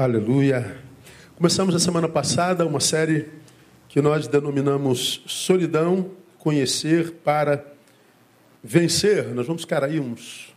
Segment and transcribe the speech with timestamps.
[0.00, 0.78] Aleluia.
[1.36, 3.28] Começamos a semana passada uma série
[3.86, 7.62] que nós denominamos Solidão, Conhecer para
[8.64, 9.28] Vencer.
[9.34, 10.54] Nós vamos ficar aí uns,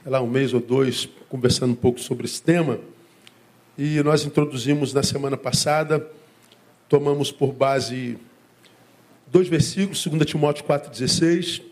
[0.00, 2.78] sei lá, um mês ou dois conversando um pouco sobre esse tema.
[3.76, 6.08] E nós introduzimos na semana passada,
[6.88, 8.16] tomamos por base
[9.26, 11.62] dois versículos, 2 Timóteo 4,16,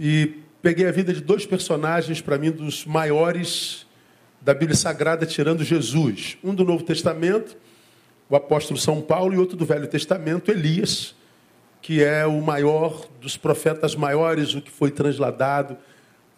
[0.00, 3.86] e peguei a vida de dois personagens, para mim, dos maiores
[4.44, 6.36] da Bíblia Sagrada, tirando Jesus.
[6.42, 7.56] Um do Novo Testamento,
[8.28, 11.14] o apóstolo São Paulo, e outro do Velho Testamento, Elias,
[11.80, 15.76] que é o maior dos profetas maiores, o que foi transladado,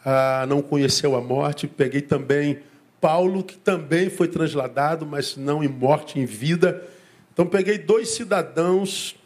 [0.05, 1.66] ah, não conheceu a morte.
[1.66, 2.61] Peguei também
[3.01, 6.86] Paulo, que também foi transladado, mas não em morte, em vida.
[7.33, 9.16] Então peguei dois cidadãos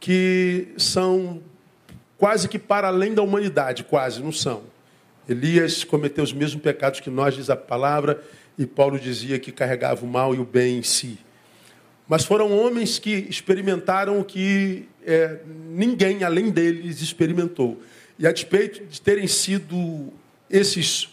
[0.00, 1.42] que são
[2.16, 4.73] quase que para além da humanidade, quase, não são.
[5.28, 8.22] Elias cometeu os mesmos pecados que nós, diz a palavra,
[8.58, 11.18] e Paulo dizia que carregava o mal e o bem em si.
[12.06, 17.80] Mas foram homens que experimentaram o que é, ninguém além deles experimentou.
[18.18, 20.12] E a despeito de terem sido
[20.50, 21.08] esses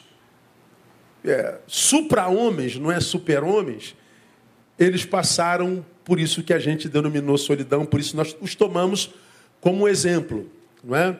[1.23, 3.95] é, supra-homens, não é super-homens,
[4.77, 9.13] eles passaram por isso que a gente denominou solidão, por isso nós os tomamos
[9.61, 10.49] como exemplo.
[10.83, 11.19] Não é?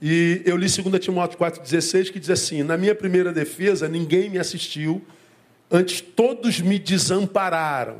[0.00, 4.38] E eu li 2 Timóteo 4,16 que diz assim: Na minha primeira defesa, ninguém me
[4.38, 5.02] assistiu,
[5.70, 7.98] antes todos me desampararam.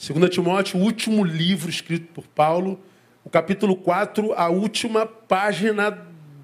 [0.00, 2.80] 2 Timóteo, o último livro escrito por Paulo,
[3.24, 5.90] o capítulo 4, a última página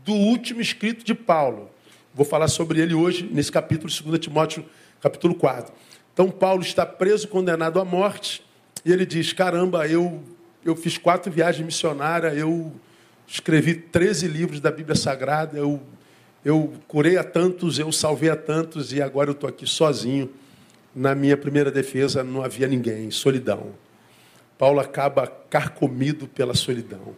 [0.05, 1.71] do último escrito de Paulo.
[2.13, 4.65] Vou falar sobre ele hoje, nesse capítulo, 2 Timóteo,
[5.01, 5.73] capítulo 4.
[6.13, 8.45] Então, Paulo está preso, condenado à morte,
[8.85, 10.23] e ele diz: Caramba, eu,
[10.65, 12.73] eu fiz quatro viagens missionárias, eu
[13.27, 15.83] escrevi 13 livros da Bíblia Sagrada, eu,
[16.45, 20.31] eu curei a tantos, eu salvei a tantos e agora eu estou aqui sozinho.
[20.95, 23.75] Na minha primeira defesa não havia ninguém, solidão.
[24.57, 27.17] Paulo acaba carcomido pela solidão.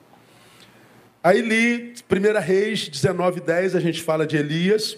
[1.23, 4.97] Aí li 1 Reis 19, 10, a gente fala de Elias,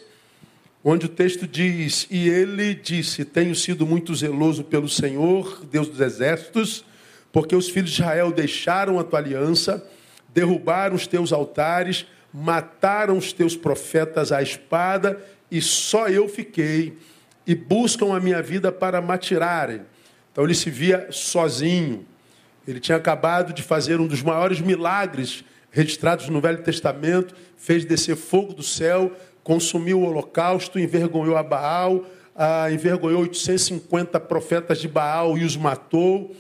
[0.85, 6.01] onde o texto diz: E ele disse: Tenho sido muito zeloso pelo Senhor, Deus dos
[6.01, 6.85] exércitos,
[7.33, 9.85] porque os filhos de Israel deixaram a tua aliança
[10.28, 16.99] derrubaram os teus altares, mataram os teus profetas à espada, e só eu fiquei,
[17.47, 19.83] e buscam a minha vida para matirarem.
[20.31, 22.06] Então ele se via sozinho.
[22.67, 28.17] Ele tinha acabado de fazer um dos maiores milagres registrados no Velho Testamento, fez descer
[28.17, 29.12] fogo do céu,
[29.43, 32.05] consumiu o holocausto, envergonhou a Baal,
[32.37, 36.37] ah, envergonhou 850 profetas de Baal e os matou.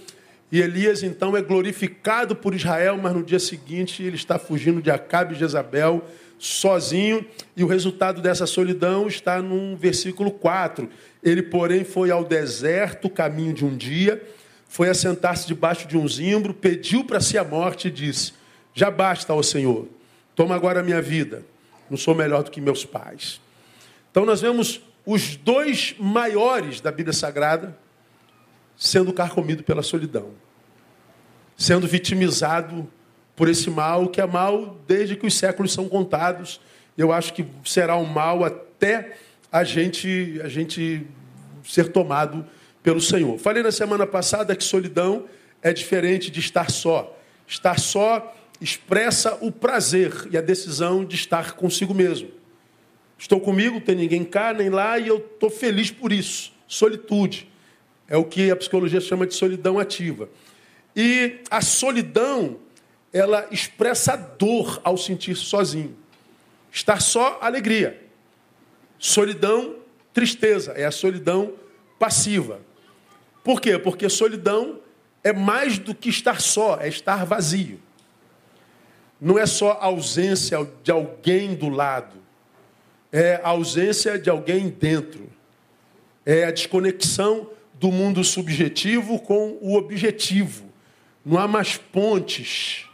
[0.50, 4.90] E Elias então é glorificado por Israel, mas no dia seguinte ele está fugindo de
[4.90, 6.04] Acabe e Jezabel
[6.38, 7.26] sozinho,
[7.56, 10.88] e o resultado dessa solidão está num versículo 4.
[11.22, 14.22] Ele, porém, foi ao deserto, caminho de um dia,
[14.68, 18.34] foi assentar-se debaixo de um zimbro, pediu para si a morte e disse:
[18.72, 19.88] Já basta, ó Senhor,
[20.36, 21.44] toma agora a minha vida,
[21.90, 23.40] não sou melhor do que meus pais.
[24.10, 27.76] Então nós vemos os dois maiores da Bíblia Sagrada
[28.78, 30.30] sendo carcomido pela solidão,
[31.56, 32.88] sendo vitimizado
[33.34, 36.60] por esse mal, que é mal desde que os séculos são contados.
[36.96, 39.16] Eu acho que será um mal até
[39.50, 41.04] a gente, a gente
[41.64, 42.46] ser tomado
[42.82, 43.36] pelo Senhor.
[43.38, 45.24] Falei na semana passada que solidão
[45.60, 47.16] é diferente de estar só.
[47.46, 52.30] Estar só expressa o prazer e a decisão de estar consigo mesmo.
[53.18, 56.52] Estou comigo, tem ninguém cá nem lá e eu estou feliz por isso.
[56.68, 57.48] Solitude.
[58.08, 60.28] É o que a psicologia chama de solidão ativa.
[60.96, 62.58] E a solidão,
[63.12, 65.94] ela expressa dor ao sentir-se sozinho.
[66.72, 68.02] Estar só, alegria.
[68.98, 69.76] Solidão,
[70.12, 70.72] tristeza.
[70.72, 71.52] É a solidão
[71.98, 72.60] passiva.
[73.44, 73.78] Por quê?
[73.78, 74.80] Porque solidão
[75.22, 77.80] é mais do que estar só, é estar vazio.
[79.20, 82.16] Não é só ausência de alguém do lado,
[83.10, 85.28] é ausência de alguém dentro.
[86.24, 90.64] É a desconexão do mundo subjetivo com o objetivo.
[91.24, 92.86] Não há mais pontes.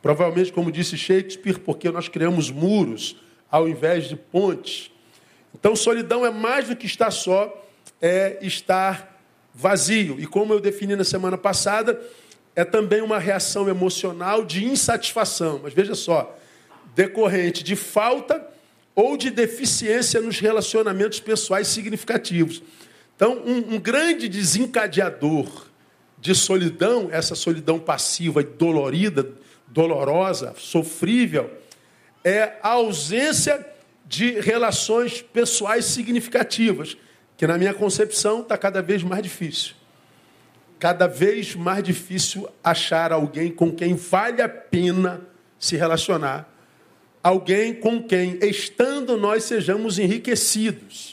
[0.00, 3.16] Provavelmente, como disse Shakespeare, porque nós criamos muros
[3.50, 4.90] ao invés de pontes.
[5.54, 7.66] Então, solidão é mais do que estar só,
[8.00, 9.20] é estar
[9.54, 10.18] vazio.
[10.18, 12.00] E como eu defini na semana passada,
[12.54, 15.60] é também uma reação emocional de insatisfação.
[15.62, 16.36] Mas veja só,
[16.94, 18.46] decorrente de falta
[18.94, 22.62] ou de deficiência nos relacionamentos pessoais significativos.
[23.22, 25.68] Então, um, um grande desencadeador
[26.18, 29.30] de solidão, essa solidão passiva e dolorida,
[29.68, 31.48] dolorosa, sofrível,
[32.24, 33.64] é a ausência
[34.04, 36.96] de relações pessoais significativas,
[37.36, 39.76] que na minha concepção está cada vez mais difícil.
[40.80, 45.20] cada vez mais difícil achar alguém com quem vale a pena
[45.60, 46.52] se relacionar.
[47.22, 51.11] Alguém com quem, estando nós, sejamos enriquecidos.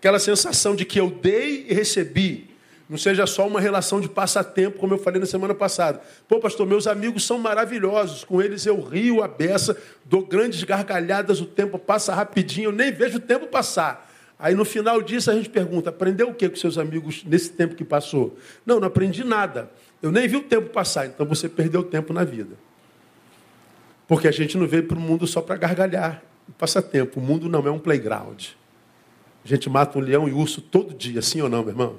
[0.00, 2.48] Aquela sensação de que eu dei e recebi.
[2.88, 6.00] Não seja só uma relação de passatempo, como eu falei na semana passada.
[6.26, 8.24] Pô, pastor, meus amigos são maravilhosos.
[8.24, 9.76] Com eles eu rio a beça,
[10.06, 14.10] dou grandes gargalhadas, o tempo passa rapidinho, eu nem vejo o tempo passar.
[14.38, 17.74] Aí no final disso a gente pergunta: aprendeu o que com seus amigos nesse tempo
[17.74, 18.38] que passou?
[18.64, 19.70] Não, não aprendi nada.
[20.02, 22.56] Eu nem vi o tempo passar, então você perdeu tempo na vida.
[24.08, 27.20] Porque a gente não veio para o mundo só para gargalhar e passar tempo.
[27.20, 28.58] O mundo não é um playground.
[29.44, 31.96] A gente mata um leão e urso todo dia, sim ou não, meu irmão?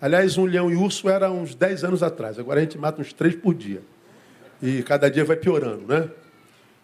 [0.00, 2.38] Aliás, um leão e urso era uns 10 anos atrás.
[2.38, 3.82] Agora a gente mata uns três por dia.
[4.62, 6.08] E cada dia vai piorando, né?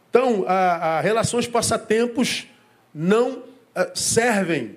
[0.09, 2.47] Então, a, a relações passatempos
[2.95, 3.43] não
[3.75, 4.77] ah, servem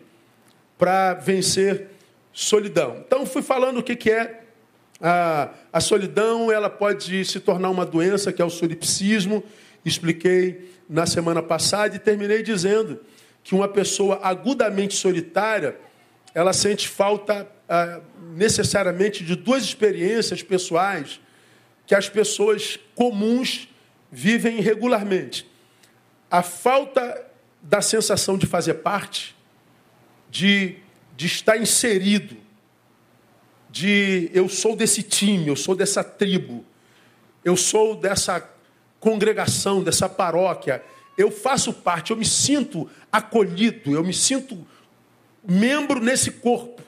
[0.78, 1.88] para vencer
[2.32, 3.04] solidão.
[3.06, 4.44] Então, fui falando o que, que é
[5.02, 9.44] a, a solidão, ela pode se tornar uma doença, que é o solipsismo.
[9.84, 13.00] Expliquei na semana passada e terminei dizendo
[13.44, 15.78] que uma pessoa agudamente solitária,
[16.34, 18.00] ela sente falta ah,
[18.36, 21.20] necessariamente de duas experiências pessoais
[21.86, 23.68] que as pessoas comuns
[24.12, 25.50] vivem regularmente.
[26.32, 27.26] A falta
[27.62, 29.36] da sensação de fazer parte,
[30.30, 30.78] de,
[31.16, 32.38] de estar inserido,
[33.70, 36.66] de eu sou desse time, eu sou dessa tribo,
[37.44, 38.48] eu sou dessa
[39.00, 40.84] congregação, dessa paróquia,
[41.18, 44.66] eu faço parte, eu me sinto acolhido, eu me sinto
[45.48, 46.82] membro nesse corpo.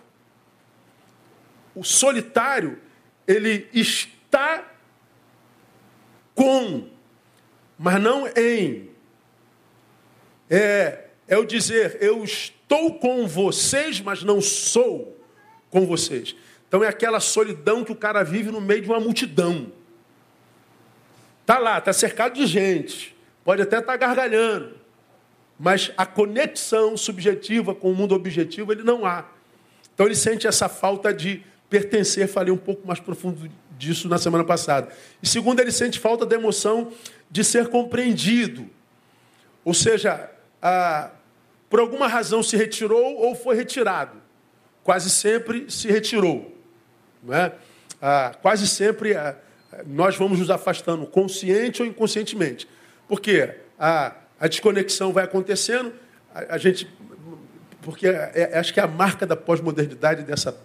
[1.75, 2.79] O solitário,
[3.27, 4.71] ele está
[6.33, 6.87] com,
[7.77, 8.89] mas não em.
[10.49, 15.19] É, é o dizer, eu estou com vocês, mas não sou
[15.69, 16.35] com vocês.
[16.67, 19.71] Então é aquela solidão que o cara vive no meio de uma multidão.
[21.45, 23.14] Tá lá, tá cercado de gente,
[23.45, 24.73] pode até estar tá gargalhando,
[25.57, 29.23] mas a conexão subjetiva com o mundo objetivo ele não há.
[29.93, 34.43] Então ele sente essa falta de pertencer, falei um pouco mais profundo disso na semana
[34.43, 34.91] passada.
[35.21, 36.91] E segundo, ele sente falta da emoção
[37.29, 38.69] de ser compreendido.
[39.63, 40.29] Ou seja,
[40.61, 41.11] ah,
[41.69, 44.17] por alguma razão se retirou ou foi retirado.
[44.83, 46.53] Quase sempre se retirou.
[47.29, 47.51] É?
[48.39, 49.15] quase sempre
[49.87, 52.67] nós vamos nos afastando, consciente ou inconscientemente.
[53.07, 55.93] Porque a, a desconexão vai acontecendo,
[56.33, 56.87] a, a gente.
[57.81, 60.57] Porque é, é, acho que é a marca da pós-modernidade, dessa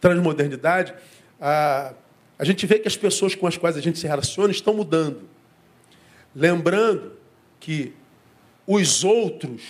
[0.00, 0.94] transmodernidade,
[1.40, 1.92] a,
[2.38, 5.28] a gente vê que as pessoas com as quais a gente se relaciona estão mudando.
[6.34, 7.12] Lembrando
[7.58, 7.94] que
[8.66, 9.62] os outros,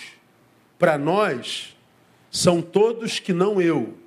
[0.79, 1.75] para nós,
[2.31, 3.97] são todos que não eu.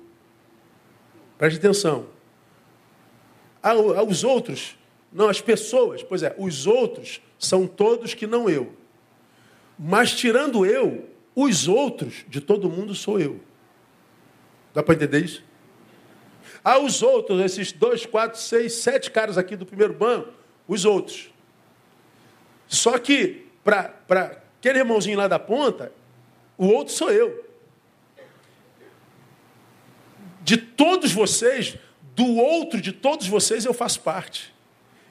[1.37, 2.07] Preste atenção.
[4.07, 4.75] Os outros,
[5.15, 8.75] não, as pessoas, pois é, os outros são todos que não eu.
[9.79, 13.39] Mas tirando eu, os outros de todo mundo sou eu.
[14.73, 15.43] Dá para entender isso?
[16.63, 20.33] Ah, os outros, esses dois, quatro, seis, sete caras aqui do primeiro banco,
[20.67, 21.31] os outros.
[22.67, 25.91] Só que para Aquele irmãozinho lá da ponta,
[26.57, 27.47] o outro sou eu.
[30.41, 31.77] De todos vocês,
[32.15, 34.54] do outro de todos vocês eu faço parte.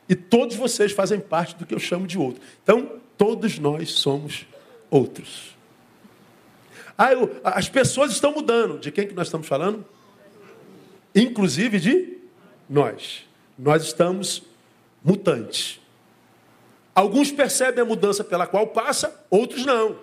[0.08, 2.42] E todos vocês fazem parte do que eu chamo de outro.
[2.62, 4.46] Então, todos nós somos
[4.90, 5.54] outros.
[6.96, 8.78] Ah, eu, as pessoas estão mudando.
[8.78, 9.84] De quem que nós estamos falando?
[11.14, 12.18] Inclusive de
[12.68, 13.25] nós.
[13.58, 14.42] Nós estamos
[15.02, 15.80] mutantes.
[16.94, 19.99] Alguns percebem a mudança pela qual passa, outros não.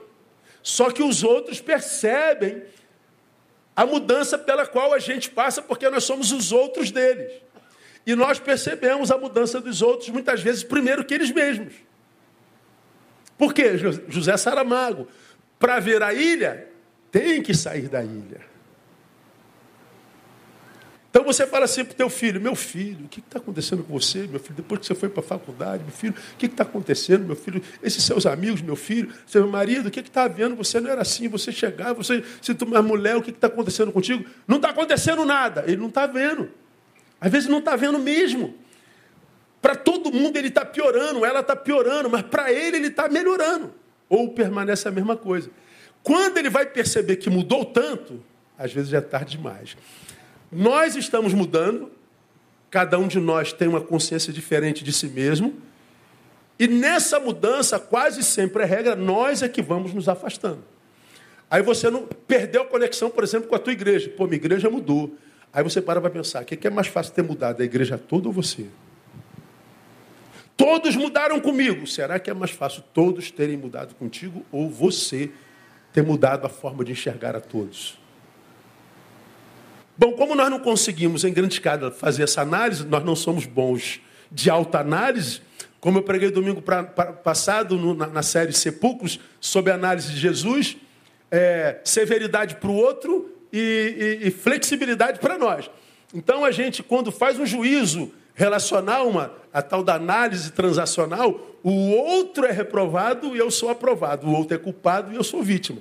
[0.62, 2.64] Só que os outros percebem
[3.76, 7.32] a mudança pela qual a gente passa, porque nós somos os outros deles.
[8.06, 11.74] E nós percebemos a mudança dos outros muitas vezes primeiro que eles mesmos.
[13.38, 13.78] Por quê?
[14.08, 15.08] José Saramago,
[15.60, 16.68] para ver a ilha,
[17.12, 18.52] tem que sair da ilha.
[21.12, 24.00] Então você fala assim para o teu filho, meu filho, o que está acontecendo com
[24.00, 24.56] você, meu filho?
[24.56, 27.62] Depois que você foi para a faculdade, meu filho, o que está acontecendo, meu filho?
[27.84, 30.56] Esses seus amigos, meu filho, seu marido, o que está havendo?
[30.56, 33.92] Você não era assim, você chegava, você se tu uma mulher, o que está acontecendo
[33.92, 34.24] contigo?
[34.48, 36.50] Não está acontecendo nada, ele não está vendo.
[37.22, 38.56] Às vezes não está vendo mesmo.
[39.62, 43.72] Para todo mundo ele está piorando, ela está piorando, mas para ele ele está melhorando.
[44.10, 45.52] Ou permanece a mesma coisa.
[46.02, 48.24] Quando ele vai perceber que mudou tanto,
[48.58, 49.78] às vezes já é tarde demais.
[50.52, 51.92] Nós estamos mudando,
[52.72, 55.62] cada um de nós tem uma consciência diferente de si mesmo,
[56.58, 60.64] e nessa mudança, quase sempre é regra, nós é que vamos nos afastando.
[61.50, 64.10] Aí você não perdeu a conexão, por exemplo, com a tua igreja.
[64.16, 65.16] Pô, minha igreja mudou.
[65.54, 68.28] Aí você para para pensar: o que é mais fácil ter mudado, a igreja toda
[68.28, 68.68] ou você?
[70.56, 71.88] Todos mudaram comigo.
[71.88, 75.32] Será que é mais fácil todos terem mudado contigo ou você
[75.92, 78.00] ter mudado a forma de enxergar a todos?
[79.98, 84.02] Bom, como nós não conseguimos em grande escala fazer essa análise, nós não somos bons
[84.32, 85.42] de alta análise,
[85.80, 90.12] como eu preguei domingo pra, pra, passado no, na, na, série Sepulcros, sobre a análise
[90.12, 90.78] de Jesus,
[91.30, 95.70] é, severidade para o outro e, e, e flexibilidade para nós.
[96.14, 101.92] Então a gente, quando faz um juízo relacional, uma, a tal da análise transacional, o
[101.92, 105.80] outro é reprovado e eu sou aprovado, o outro é culpado e eu sou vítima.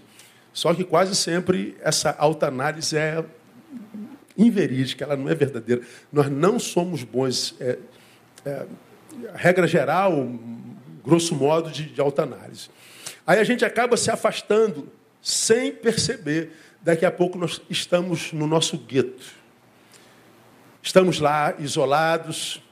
[0.52, 3.24] Só que quase sempre essa alta análise é
[4.36, 5.82] inverídica, ela não é verdadeira.
[6.12, 7.54] Nós não somos bons.
[7.60, 7.78] É,
[8.44, 8.66] é,
[9.34, 10.28] regra geral,
[11.04, 12.68] grosso modo, de, de alta análise.
[13.26, 14.88] Aí a gente acaba se afastando
[15.22, 16.52] sem perceber.
[16.82, 19.40] Daqui a pouco nós estamos no nosso gueto.
[20.82, 22.62] Estamos lá isolados,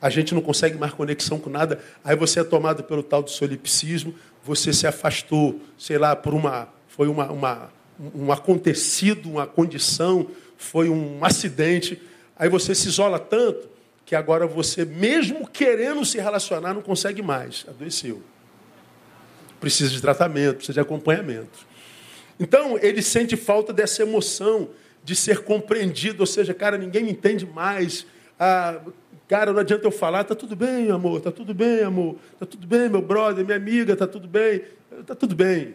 [0.00, 1.82] a gente não consegue mais conexão com nada.
[2.04, 4.14] Aí você é tomado pelo tal do solipsismo,
[4.44, 6.68] você se afastou, sei lá, por uma.
[6.88, 7.70] Foi uma, uma
[8.14, 12.00] um acontecido, uma condição, foi um acidente.
[12.36, 13.68] Aí você se isola tanto
[14.04, 17.66] que agora você, mesmo querendo se relacionar, não consegue mais.
[17.68, 18.22] Adoeceu.
[19.60, 21.67] Precisa de tratamento, precisa de acompanhamento.
[22.38, 24.70] Então, ele sente falta dessa emoção
[25.02, 28.06] de ser compreendido, ou seja, cara, ninguém me entende mais.
[28.38, 28.80] Ah,
[29.26, 32.66] cara, não adianta eu falar, tá tudo bem, amor, tá tudo bem, amor, tá tudo
[32.66, 34.62] bem, meu brother, minha amiga, tá tudo bem,
[35.06, 35.74] tá tudo bem.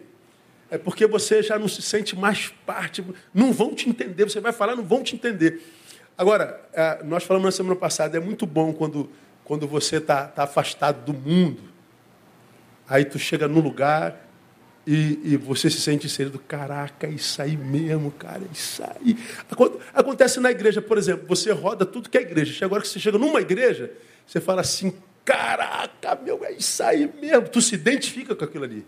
[0.69, 3.03] É porque você já não se sente mais parte,
[3.33, 5.61] não vão te entender, você vai falar, não vão te entender.
[6.17, 9.09] Agora, é, nós falamos na semana passada, é muito bom quando,
[9.43, 11.61] quando você está tá afastado do mundo.
[12.87, 14.29] Aí tu chega num lugar
[14.85, 16.37] e, e, você se sente inserido.
[16.39, 19.17] Caraca, isso aí mesmo, cara, isso aí.
[19.93, 22.65] Acontece na igreja, por exemplo, você roda tudo que é igreja.
[22.65, 23.91] Agora que você chega numa igreja,
[24.27, 27.47] você fala assim, caraca, meu, é isso aí mesmo.
[27.47, 28.85] Tu se identifica com aquilo ali.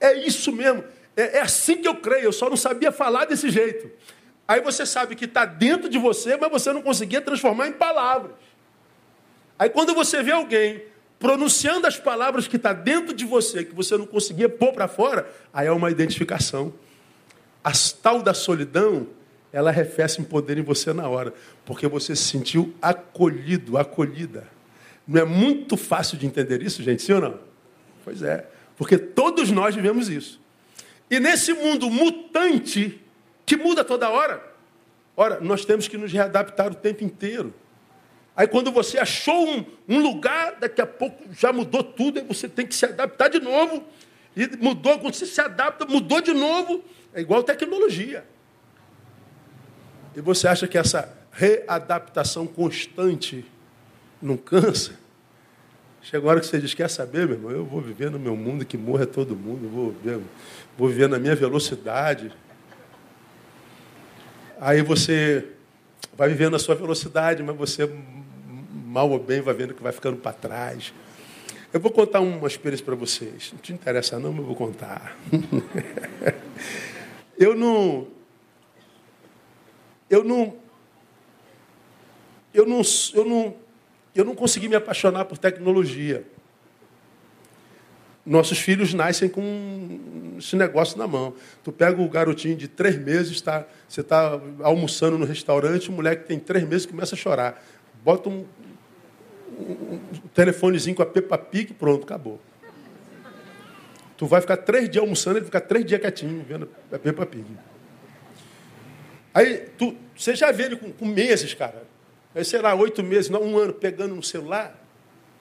[0.00, 0.82] É isso mesmo.
[1.14, 3.90] É, é assim que eu creio, eu só não sabia falar desse jeito.
[4.48, 8.32] Aí você sabe que está dentro de você, mas você não conseguia transformar em palavras.
[9.58, 10.82] Aí quando você vê alguém
[11.22, 15.30] pronunciando as palavras que está dentro de você, que você não conseguia pôr para fora,
[15.54, 16.74] aí é uma identificação.
[17.62, 17.70] A
[18.02, 19.06] tal da solidão,
[19.52, 21.32] ela arrefece em poder em você na hora,
[21.64, 24.48] porque você se sentiu acolhido, acolhida.
[25.06, 27.38] Não é muito fácil de entender isso, gente, sim ou não?
[28.04, 28.44] Pois é,
[28.76, 30.40] porque todos nós vivemos isso.
[31.08, 33.00] E nesse mundo mutante,
[33.46, 34.42] que muda toda hora.
[35.16, 37.54] Ora, nós temos que nos readaptar o tempo inteiro.
[38.34, 42.48] Aí quando você achou um, um lugar, daqui a pouco já mudou tudo, aí você
[42.48, 43.84] tem que se adaptar de novo.
[44.36, 46.82] E mudou, quando você se adapta, mudou de novo.
[47.12, 48.24] É igual tecnologia.
[50.16, 53.44] E você acha que essa readaptação constante
[54.20, 55.00] não cansa?
[56.02, 57.50] Chega a hora que você diz, quer saber, meu irmão?
[57.52, 60.20] Eu vou viver no meu mundo, que morra todo mundo, vou viver,
[60.76, 62.32] vou viver na minha velocidade.
[64.60, 65.46] Aí você
[66.16, 67.88] vai vivendo a sua velocidade, mas você,
[68.92, 70.92] mal ou bem, vai vendo que vai ficando para trás.
[71.72, 73.50] Eu vou contar uma experiência para vocês.
[73.52, 75.16] Não te interessa não, mas eu vou contar.
[77.38, 78.06] eu não.
[80.10, 80.54] Eu não.
[82.52, 82.82] Eu não,
[83.14, 83.56] eu não,
[84.14, 86.26] eu não consegui me apaixonar por tecnologia.
[88.26, 91.34] Nossos filhos nascem com esse negócio na mão.
[91.64, 96.26] Tu pega o garotinho de três meses, tá, você está almoçando no restaurante, o moleque
[96.26, 97.64] tem três meses começa a chorar.
[98.04, 98.44] Bota um,
[99.58, 100.00] um,
[100.34, 102.40] telefonezinho com a Peppa Pig, pronto, acabou.
[104.16, 107.44] Tu vai ficar três dias almoçando, ele fica três dias quietinho, vendo a Peppa Pig.
[109.34, 111.82] Aí, tu, você já vê ele com, com meses, cara.
[112.34, 114.78] Aí, sei lá, oito meses, não, um ano, pegando no celular,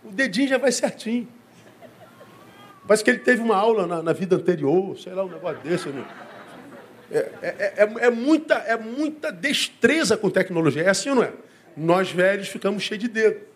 [0.04, 1.28] o dedinho já vai certinho.
[2.88, 5.90] Parece que ele teve uma aula na, na vida anterior, sei lá, um negócio desse.
[5.90, 6.06] Né?
[7.12, 10.84] É, é, é, é, muita, é muita destreza com tecnologia.
[10.84, 11.34] É assim ou não é?
[11.76, 13.51] Nós velhos ficamos cheios de dedo.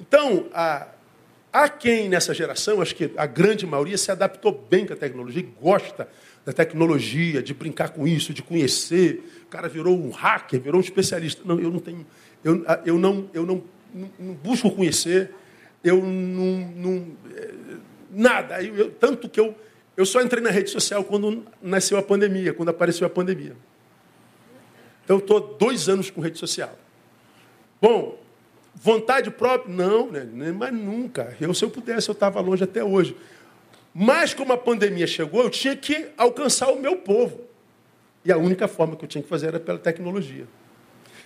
[0.00, 4.96] Então, há, quem nessa geração, acho que a grande maioria se adaptou bem com a
[4.96, 6.08] tecnologia e gosta
[6.44, 9.42] da tecnologia, de brincar com isso, de conhecer.
[9.44, 11.42] O cara virou um hacker, virou um especialista.
[11.44, 12.06] Não, eu não tenho.
[12.44, 15.30] Eu, eu, não, eu não, não, não busco conhecer
[15.88, 16.58] eu não.
[16.74, 17.50] não é,
[18.10, 18.62] nada.
[18.62, 19.54] Eu, eu, tanto que eu,
[19.96, 23.56] eu só entrei na rede social quando nasceu a pandemia, quando apareceu a pandemia.
[25.04, 26.76] Então, eu estou dois anos com rede social.
[27.80, 28.18] Bom,
[28.76, 29.74] vontade própria?
[29.74, 30.52] Não, né?
[30.52, 31.34] mas nunca.
[31.40, 33.16] Eu, se eu pudesse, eu estava longe até hoje.
[33.94, 37.40] Mas como a pandemia chegou, eu tinha que alcançar o meu povo.
[38.24, 40.46] E a única forma que eu tinha que fazer era pela tecnologia.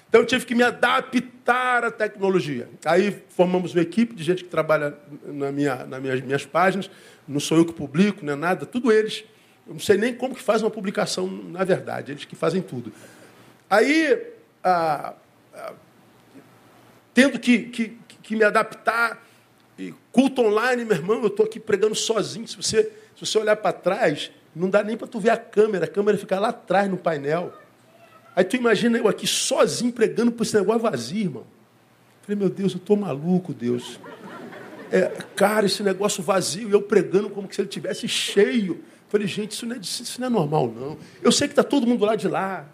[0.09, 2.69] Então eu tive que me adaptar à tecnologia.
[2.85, 6.91] Aí formamos uma equipe de gente que trabalha na minha, nas minhas, minhas páginas.
[7.27, 9.25] Não sou eu que publico, não é nada, tudo eles.
[9.67, 12.93] Eu não sei nem como que faz uma publicação, na verdade, eles que fazem tudo.
[13.69, 14.21] Aí,
[14.65, 15.15] ah,
[17.21, 19.23] tendo que, que, que, me adaptar,
[19.79, 22.49] e culto online, meu irmão, eu estou aqui pregando sozinho.
[22.49, 22.85] Se você,
[23.15, 26.17] se você olhar para trás, não dá nem para tu ver a câmera, a câmera
[26.17, 27.53] fica lá atrás no painel.
[28.35, 31.47] Aí tu imagina eu aqui sozinho pregando por esse negócio vazio, irmão.
[32.23, 34.01] Falei, meu Deus, eu estou maluco, Deus.
[34.91, 38.83] É, cara, esse negócio vazio, e eu pregando como se ele tivesse cheio.
[39.11, 40.97] Falei, gente, isso não é, isso não é normal, não.
[41.21, 42.67] Eu sei que está todo mundo lá de lá.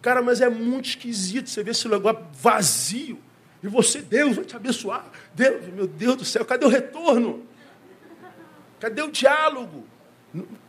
[0.00, 3.18] Cara, mas é muito esquisito você ver esse negócio vazio.
[3.64, 5.10] E você, Deus, vai te abençoar.
[5.34, 7.44] Deus, meu Deus do céu, cadê o retorno?
[8.78, 9.84] Cadê o diálogo?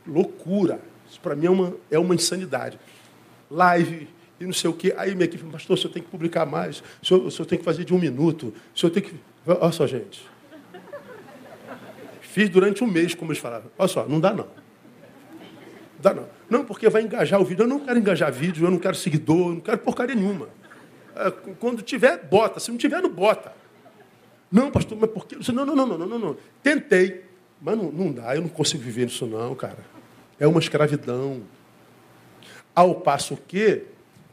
[0.08, 0.80] Loucura.
[1.10, 2.80] Isso para mim é uma, é uma insanidade.
[3.52, 4.08] Live,
[4.40, 4.94] e não sei o quê.
[4.96, 7.60] Aí minha equipe, pastor, o senhor tem que publicar mais, o senhor, o senhor tem
[7.60, 9.14] que fazer de um minuto, o senhor tem que.
[9.46, 10.26] Olha só, gente.
[12.22, 13.66] Fiz durante um mês, como eles falaram.
[13.78, 14.46] Olha só, não dá não.
[14.46, 16.30] Não dá não.
[16.50, 17.64] Não, porque vai engajar o vídeo.
[17.64, 20.48] Eu não quero engajar vídeo, eu não quero seguidor, eu não quero porcaria nenhuma.
[21.16, 22.60] É, quando tiver, bota.
[22.60, 23.54] Se não tiver, não bota.
[24.52, 25.38] Não, pastor, mas por quê?
[25.52, 26.38] Não, não, não, não, não, não.
[26.62, 27.24] Tentei.
[27.62, 29.80] Mas não, não dá, eu não consigo viver nisso não, cara.
[30.40, 31.42] É uma escravidão.
[32.76, 33.84] Ao passo que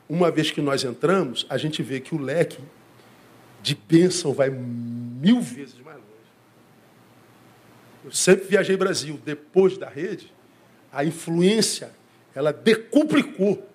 [0.09, 2.59] uma vez que nós entramos, a gente vê que o leque
[3.63, 6.09] de bênção vai mil vezes mais longe.
[8.05, 9.19] Eu sempre viajei Brasil.
[9.25, 10.33] Depois da rede,
[10.93, 11.93] a influência,
[12.35, 13.67] ela decuplicou.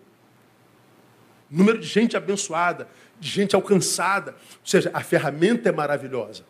[1.50, 2.88] Número de gente abençoada,
[3.20, 4.32] de gente alcançada.
[4.32, 6.44] Ou seja, a ferramenta é maravilhosa.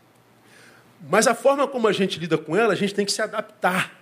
[1.10, 3.96] Mas a forma como a gente lida com ela, a gente tem que se adaptar.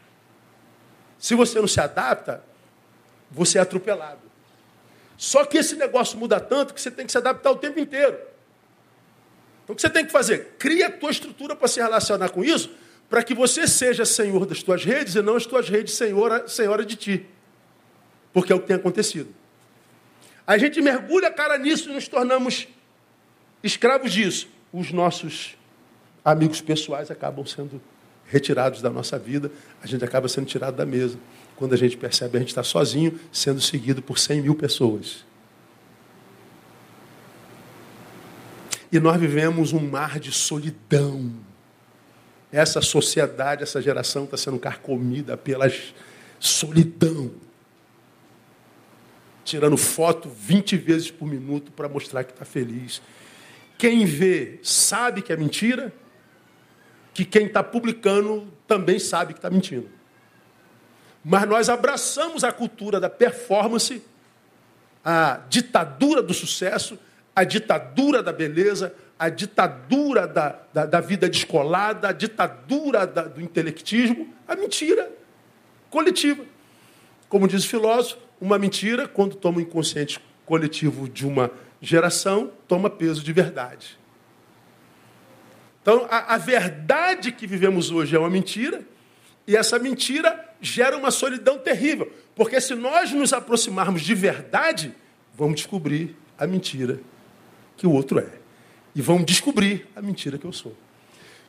[1.20, 2.44] Se você não se adapta,
[3.30, 4.22] você é atropelado.
[5.18, 8.18] Só que esse negócio muda tanto que você tem que se adaptar o tempo inteiro.
[9.64, 10.56] Então o que você tem que fazer?
[10.60, 12.72] Cria a tua estrutura para se relacionar com isso,
[13.10, 16.86] para que você seja senhor das tuas redes e não as tuas redes senhora, senhora
[16.86, 17.26] de ti.
[18.32, 19.34] Porque é o que tem acontecido.
[20.48, 22.68] A gente mergulha a cara nisso e nos tornamos
[23.64, 24.48] escravos disso.
[24.72, 25.58] Os nossos
[26.24, 27.82] amigos pessoais acabam sendo
[28.28, 31.18] retirados da nossa vida, a gente acaba sendo tirado da mesa.
[31.56, 35.24] Quando a gente percebe, a gente está sozinho, sendo seguido por 100 mil pessoas.
[38.92, 41.32] E nós vivemos um mar de solidão.
[42.52, 45.66] Essa sociedade, essa geração está sendo carcomida pela
[46.40, 47.32] solidão.
[49.46, 53.02] Tirando foto 20 vezes por minuto para mostrar que está feliz.
[53.78, 55.94] Quem vê sabe que é mentira,
[57.14, 59.88] que quem está publicando também sabe que está mentindo.
[61.24, 64.04] Mas nós abraçamos a cultura da performance,
[65.04, 66.98] a ditadura do sucesso,
[67.36, 73.42] a ditadura da beleza, a ditadura da, da, da vida descolada, a ditadura da, do
[73.42, 75.12] intelectismo, a mentira
[75.90, 76.44] coletiva.
[77.30, 82.90] Como diz o filósofo, uma mentira, quando toma o inconsciente coletivo de uma geração, toma
[82.90, 83.98] peso de verdade.
[85.82, 88.82] Então, a, a verdade que vivemos hoje é uma mentira,
[89.48, 92.12] e essa mentira gera uma solidão terrível.
[92.36, 94.94] Porque se nós nos aproximarmos de verdade,
[95.36, 97.00] vamos descobrir a mentira
[97.78, 98.30] que o outro é.
[98.96, 100.76] E vamos descobrir a mentira que eu sou.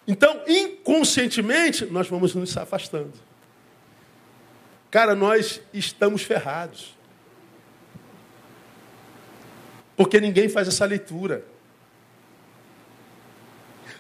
[0.06, 3.12] Então, inconscientemente, nós vamos nos afastando.
[4.96, 6.96] Cara, nós estamos ferrados.
[9.94, 11.44] Porque ninguém faz essa leitura.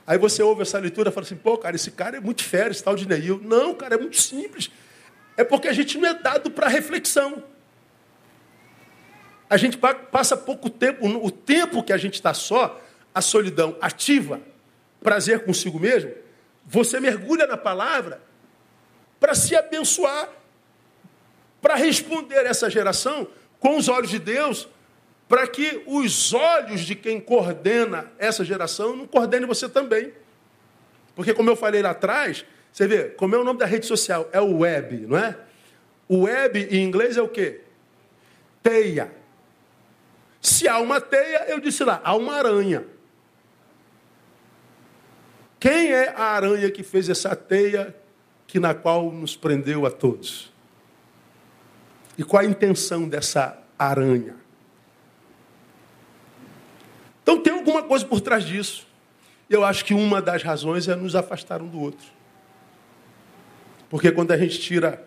[0.06, 2.70] Aí você ouve essa leitura e fala assim, pô, cara, esse cara é muito fera,
[2.70, 3.38] esse tal de Neil.
[3.44, 4.70] Não, cara, é muito simples.
[5.36, 7.44] É porque a gente não é dado para reflexão.
[9.50, 12.80] A gente passa pouco tempo, o tempo que a gente está só,
[13.14, 14.40] a solidão ativa,
[15.02, 16.10] prazer consigo mesmo,
[16.64, 18.22] você mergulha na palavra
[19.20, 20.30] para se abençoar,
[21.66, 23.26] para responder essa geração
[23.58, 24.68] com os olhos de Deus,
[25.28, 30.12] para que os olhos de quem coordena essa geração não coordenem você também.
[31.16, 34.28] Porque, como eu falei lá atrás, você vê, como é o nome da rede social?
[34.32, 35.36] É o web, não é?
[36.08, 37.62] O web em inglês é o quê?
[38.62, 39.10] Teia.
[40.40, 42.86] Se há uma teia, eu disse lá, há uma aranha.
[45.58, 47.92] Quem é a aranha que fez essa teia
[48.46, 50.54] que na qual nos prendeu a todos?
[52.16, 54.34] E qual a intenção dessa aranha?
[57.22, 58.86] Então tem alguma coisa por trás disso.
[59.50, 62.06] Eu acho que uma das razões é nos afastar um do outro.
[63.88, 65.04] Porque quando a gente tira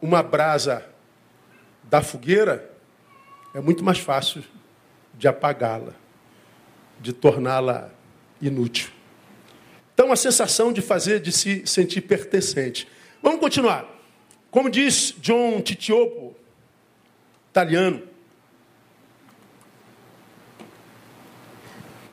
[0.00, 0.84] uma brasa
[1.84, 2.70] da fogueira,
[3.54, 4.42] é muito mais fácil
[5.14, 5.92] de apagá-la,
[7.00, 7.90] de torná-la
[8.40, 8.90] inútil.
[9.92, 12.86] Então, a sensação de fazer, de se sentir pertencente.
[13.20, 13.97] Vamos continuar.
[14.50, 16.34] Como diz John Titiopo,
[17.50, 18.02] italiano,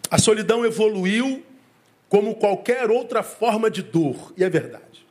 [0.10, 1.44] a solidão evoluiu
[2.10, 5.06] como qualquer outra forma de dor, e é verdade.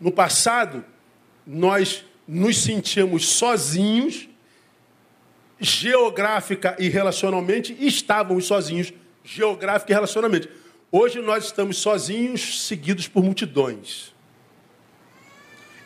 [0.00, 0.84] No passado,
[1.46, 4.28] nós nos sentíamos sozinhos,
[5.60, 10.48] geográfica e relacionalmente, e estávamos sozinhos, geográfica e relacionalmente.
[10.90, 14.11] Hoje nós estamos sozinhos, seguidos por multidões.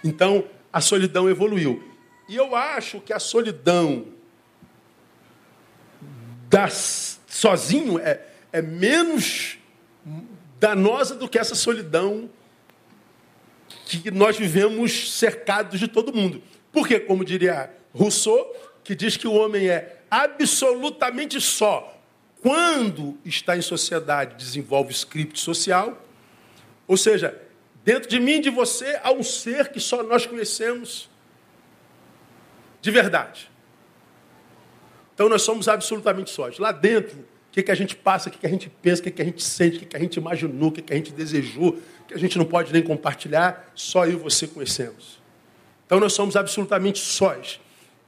[0.07, 1.83] Então, a solidão evoluiu.
[2.29, 4.07] E eu acho que a solidão
[6.49, 8.21] das, sozinho é,
[8.53, 9.59] é menos
[10.59, 12.31] danosa do que essa solidão
[13.85, 16.43] que nós vivemos cercados de todo mundo.
[16.73, 21.97] Porque, como diria Rousseau, que diz que o homem é absolutamente só
[22.47, 26.01] quando está em sociedade, desenvolve script social.
[26.87, 27.37] Ou seja,
[27.87, 31.09] dentro de mim de você há um ser que só nós conhecemos
[32.83, 33.49] de verdade.
[35.15, 36.59] Então nós somos absolutamente sós.
[36.59, 39.05] Lá dentro, o que, que a gente passa, o que, que a gente pensa, o
[39.05, 40.97] que, que a gente sente, o que, que a gente imaginou, o que, que a
[40.97, 45.23] gente desejou, que a gente não pode nem compartilhar, só eu e você conhecemos.
[45.87, 47.61] Então nós somos absolutamente sós.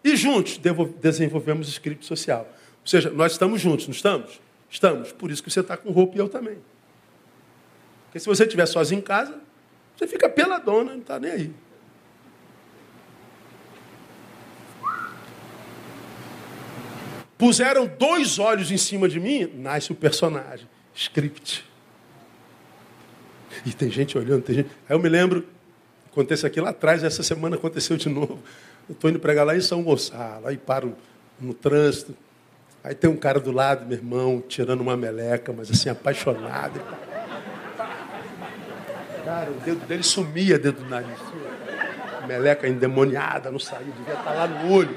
[0.03, 0.59] E juntos
[1.01, 2.49] desenvolvemos script social.
[2.81, 4.41] Ou seja, nós estamos juntos, não estamos?
[4.69, 5.13] Estamos.
[5.13, 6.59] Por isso que você está com roupa e eu também.
[8.07, 9.47] Porque se você estiver sozinho em casa,
[9.99, 11.53] você fica peladona, não está nem aí.
[17.37, 20.69] Puseram dois olhos em cima de mim, nasce o personagem.
[20.95, 21.65] Script.
[23.67, 24.71] E tem gente olhando, tem gente.
[24.89, 25.45] Aí eu me lembro,
[26.11, 28.41] acontece aqui lá atrás, essa semana aconteceu de novo.
[28.89, 30.97] Eu estou indo pregar lá em São Gonçalo, aí paro
[31.41, 32.15] no trânsito.
[32.85, 36.81] Aí tem um cara do lado, meu irmão, tirando uma meleca, mas assim, apaixonado.
[39.29, 41.19] Cara, o dedo dele sumia dentro do nariz.
[42.27, 44.97] Meleca endemoniada, não saía, devia estar lá no olho.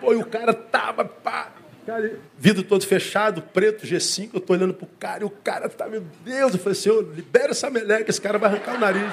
[0.00, 1.52] Pô, e o cara tava, pá,
[1.84, 5.86] cara, vidro todo fechado, preto, G5, eu tô olhando pro cara, e o cara tá,
[5.86, 9.12] meu Deus, eu falei, senhor, libera essa meleca, esse cara vai arrancar o nariz.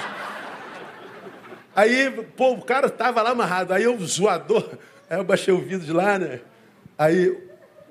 [1.76, 4.70] Aí, pô, o cara tava lá amarrado, aí eu, zoador,
[5.10, 6.40] aí eu baixei o vidro de lá, né?
[6.96, 7.38] Aí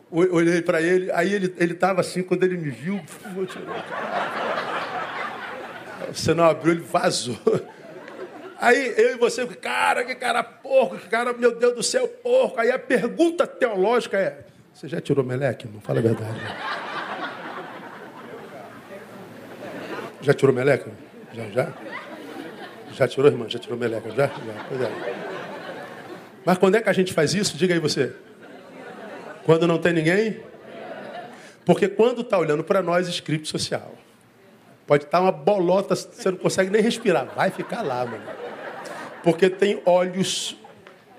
[0.09, 2.99] olhei para ele, aí ele ele estava assim, quando ele me viu,
[3.35, 4.70] vou tirar.
[6.13, 7.39] Você não abriu, ele vazou.
[8.59, 12.59] Aí eu e você, cara, que cara porco, que cara, meu Deus do céu, porco.
[12.59, 15.67] Aí a pergunta teológica é: você já tirou meleque?
[15.67, 16.39] Não fala a verdade.
[20.21, 20.91] Já tirou meleca?
[21.33, 21.73] Já, já?
[22.93, 23.49] Já tirou, irmã?
[23.49, 24.11] Já tirou meleca?
[24.11, 24.27] Já?
[24.27, 24.91] Já, pois é.
[26.45, 27.57] Mas quando é que a gente faz isso?
[27.57, 28.13] Diga aí você.
[29.43, 30.43] Quando não tem ninguém?
[31.65, 33.95] Porque quando está olhando para nós, script social.
[34.91, 37.33] Pode estar uma bolota, você não consegue nem respirar.
[37.33, 38.41] Vai ficar lá, mano
[39.23, 40.57] porque tem olhos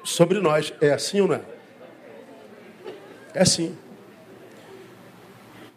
[0.05, 0.73] sobre nós.
[0.81, 1.43] É assim ou não é?
[3.35, 3.77] É assim.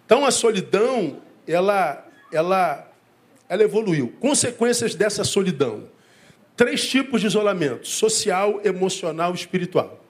[0.06, 2.92] Então a solidão, ela, ela,
[3.50, 4.14] ela evoluiu.
[4.20, 5.90] Consequências dessa solidão.
[6.56, 10.04] Três tipos de isolamento: social, emocional e espiritual.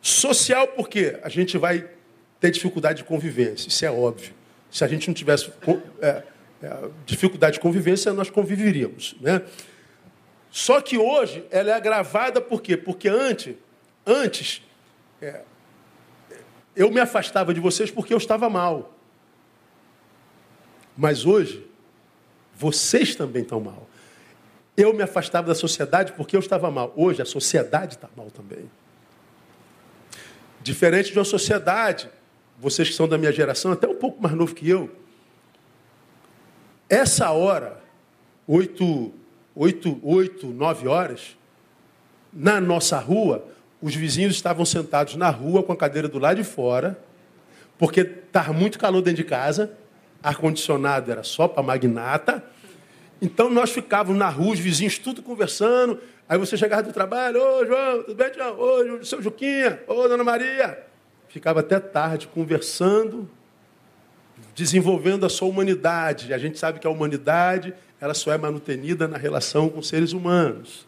[0.00, 1.88] Social, porque a gente vai
[2.40, 4.37] ter dificuldade de convivência, isso é óbvio.
[4.70, 5.50] Se a gente não tivesse
[6.00, 6.22] é,
[6.62, 9.16] é, dificuldade de convivência, nós conviveríamos.
[9.20, 9.42] Né?
[10.50, 12.76] Só que hoje ela é agravada por quê?
[12.76, 13.54] Porque antes,
[14.06, 14.62] antes
[15.20, 15.42] é,
[16.74, 18.94] eu me afastava de vocês porque eu estava mal.
[20.96, 21.66] Mas hoje,
[22.56, 23.88] vocês também estão mal.
[24.76, 26.92] Eu me afastava da sociedade porque eu estava mal.
[26.96, 28.70] Hoje a sociedade está mal também.
[30.60, 32.08] Diferente de uma sociedade,
[32.58, 34.90] vocês que são da minha geração, até um pouco mais novo que eu,
[36.88, 37.80] essa hora,
[38.46, 39.12] oito
[39.58, 41.36] oito, oito, nove horas,
[42.32, 43.44] na nossa rua,
[43.82, 46.96] os vizinhos estavam sentados na rua com a cadeira do lado de fora,
[47.76, 49.72] porque estava muito calor dentro de casa,
[50.22, 52.44] ar-condicionado era só para magnata.
[53.20, 55.98] Então nós ficávamos na rua, os vizinhos tudo conversando.
[56.28, 58.60] Aí você chegava do trabalho, ô João, tudo bem, João?
[58.60, 60.86] Ô, seu Juquinha, ô, Dona Maria.
[61.28, 63.28] Ficava até tarde conversando,
[64.54, 66.32] desenvolvendo a sua humanidade.
[66.32, 70.86] A gente sabe que a humanidade ela só é manutenida na relação com seres humanos.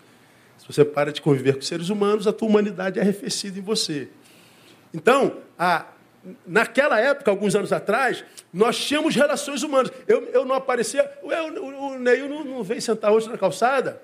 [0.59, 4.09] Se você para de conviver com seres humanos, a tua humanidade é arrefecida em você.
[4.95, 5.87] Então, a,
[6.47, 9.93] naquela época, alguns anos atrás, nós tínhamos relações humanas.
[10.07, 11.11] Eu, eu não aparecia.
[11.25, 14.01] Ué, o, o, o Neil não, não veio sentar hoje na calçada?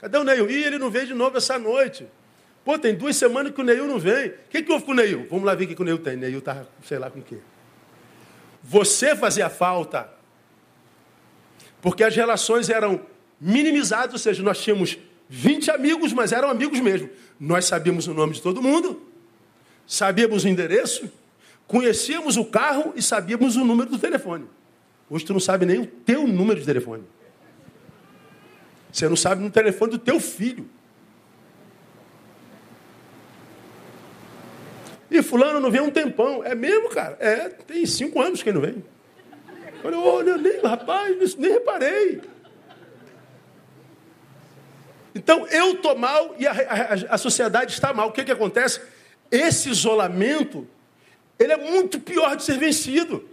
[0.00, 0.50] Cadê o Neil?
[0.50, 2.06] Ih, ele não veio de novo essa noite.
[2.64, 4.28] Pô, tem duas semanas que o Neil não vem.
[4.28, 5.26] O que, que houve com o Neil?
[5.30, 6.16] Vamos lá ver o que, que o Neil tem.
[6.16, 7.38] Neil tá, sei lá com o quê.
[8.62, 10.08] Você fazia falta.
[11.80, 13.00] Porque as relações eram
[13.40, 17.08] minimizadas, ou seja, nós tínhamos 20 amigos, mas eram amigos mesmo.
[17.38, 19.00] Nós sabíamos o nome de todo mundo,
[19.86, 21.10] sabíamos o endereço,
[21.66, 24.44] conhecíamos o carro e sabíamos o número do telefone.
[25.08, 27.04] Hoje tu não sabe nem o teu número de telefone.
[28.92, 30.68] Você não sabe no telefone do teu filho.
[35.10, 36.44] E fulano não vem há um tempão.
[36.44, 37.16] É mesmo, cara?
[37.18, 38.84] É, tem cinco anos que ele não vem.
[39.74, 42.20] Eu falei, olha, nem, rapaz, nem reparei.
[45.14, 48.08] Então, eu estou mal e a, a, a, sociedade está mal.
[48.08, 48.80] O que, que acontece?
[49.30, 50.66] Esse isolamento,
[51.38, 53.28] ele é muito pior de ser vencido.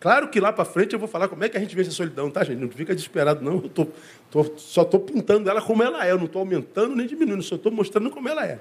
[0.00, 1.92] Claro que lá para frente eu vou falar como é que a gente vence a
[1.92, 2.58] solidão, tá, gente?
[2.58, 3.62] Não fica desesperado, não.
[3.62, 3.86] Eu tô,
[4.30, 6.10] tô, só estou pintando ela como ela é.
[6.10, 8.60] Eu não estou aumentando nem diminuindo, só estou mostrando como ela é.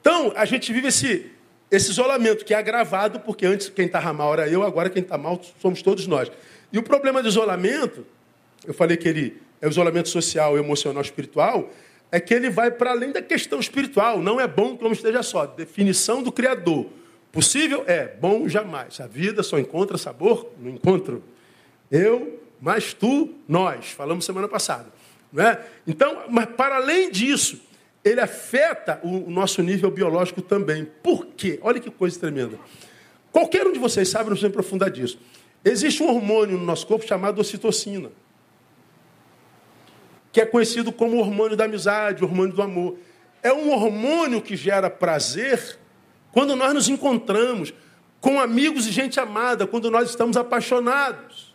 [0.00, 1.30] Então, a gente vive esse,
[1.70, 5.18] esse isolamento que é agravado, porque antes quem estava mal era eu, agora quem está
[5.18, 6.30] mal somos todos nós.
[6.72, 8.06] E o problema do isolamento,
[8.66, 11.70] eu falei que ele é o isolamento social, emocional, espiritual,
[12.10, 14.20] é que ele vai para além da questão espiritual.
[14.20, 15.46] Não é bom que o homem esteja só.
[15.46, 16.86] Definição do Criador.
[17.30, 17.84] Possível?
[17.86, 18.08] É.
[18.20, 19.00] Bom, jamais.
[19.00, 21.22] A vida só encontra sabor no encontro.
[21.90, 23.90] Eu, mais tu, nós.
[23.90, 24.86] Falamos semana passada.
[25.32, 25.62] Não é?
[25.86, 27.60] Então, mas para além disso,
[28.04, 30.84] ele afeta o nosso nível biológico também.
[31.02, 31.58] Por quê?
[31.62, 32.58] Olha que coisa tremenda.
[33.32, 35.18] Qualquer um de vocês sabe, não precisa aprofundar disso.
[35.64, 38.10] Existe um hormônio no nosso corpo chamado ocitocina,
[40.32, 42.96] que é conhecido como hormônio da amizade, hormônio do amor.
[43.42, 45.78] É um hormônio que gera prazer
[46.32, 47.74] quando nós nos encontramos
[48.20, 51.54] com amigos e gente amada, quando nós estamos apaixonados.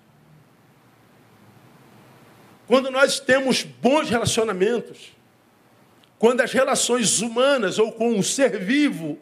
[2.67, 5.13] Quando nós temos bons relacionamentos
[6.23, 9.19] quando as relações humanas ou com um ser vivo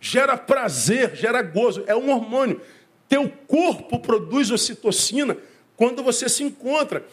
[0.00, 2.62] gera prazer, gera gozo, é um hormônio.
[3.06, 5.36] Teu corpo produz ocitocina
[5.76, 7.06] quando você se encontra.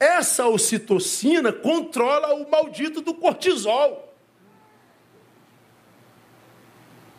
[0.00, 4.16] Essa ocitocina controla o maldito do cortisol.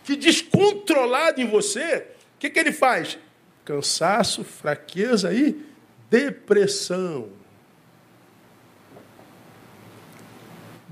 [0.03, 3.19] Que descontrolado em você, o que, que ele faz?
[3.63, 5.63] Cansaço, fraqueza e
[6.09, 7.29] depressão.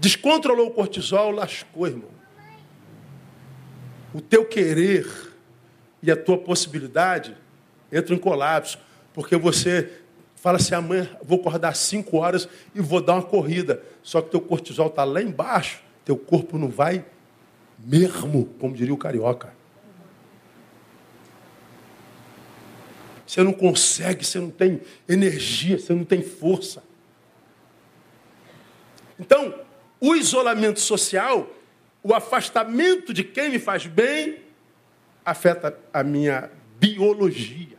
[0.05, 2.11] Descontrolou o cortisol, lascou, irmão.
[4.13, 5.03] O teu querer
[5.99, 7.35] e a tua possibilidade
[7.91, 8.77] entram em colapso,
[9.15, 9.91] porque você
[10.35, 13.81] fala assim: amanhã vou acordar às 5 horas e vou dar uma corrida.
[14.03, 17.03] Só que teu cortisol está lá embaixo, teu corpo não vai
[17.79, 19.55] mesmo, como diria o carioca.
[23.25, 26.83] Você não consegue, você não tem energia, você não tem força.
[29.19, 29.64] Então,
[29.99, 31.49] o isolamento social,
[32.03, 34.39] o afastamento de quem me faz bem,
[35.23, 37.77] afeta a minha biologia.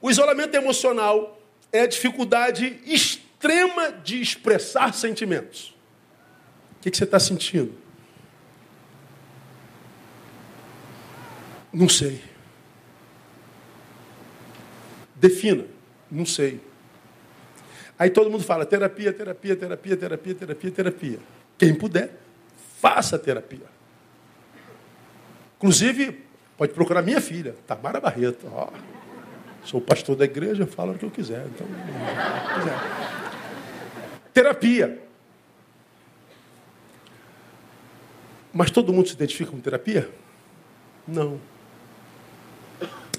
[0.00, 1.40] O isolamento emocional
[1.72, 5.74] é a dificuldade extrema de expressar sentimentos.
[6.78, 7.74] O que, você está sentindo?
[11.72, 12.22] Não sei.
[15.16, 15.66] Defina.
[16.10, 16.60] Não sei.
[17.98, 21.18] Aí todo mundo fala terapia, terapia, terapia, terapia, terapia, terapia.
[21.56, 22.10] Quem puder,
[22.78, 23.66] faça terapia.
[25.56, 26.22] Inclusive,
[26.56, 28.46] pode procurar minha filha, Tamara Barreto.
[29.64, 31.46] Sou pastor da igreja, falo o que eu quiser.
[31.46, 31.66] Então,
[32.54, 32.78] quiser.
[34.32, 35.02] Terapia.
[38.52, 40.08] Mas todo mundo se identifica com terapia?
[41.08, 41.40] Não.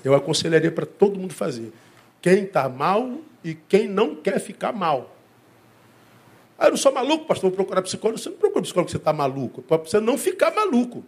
[0.04, 1.74] Eu aconselharia para todo mundo fazer.
[2.22, 5.16] Quem está mal e quem não quer ficar mal.
[6.58, 8.18] Ah, eu não sou maluco, pastor, vou procurar psicólogo.
[8.20, 11.06] Você não procura psicólogo porque você está maluco, para você não ficar maluco.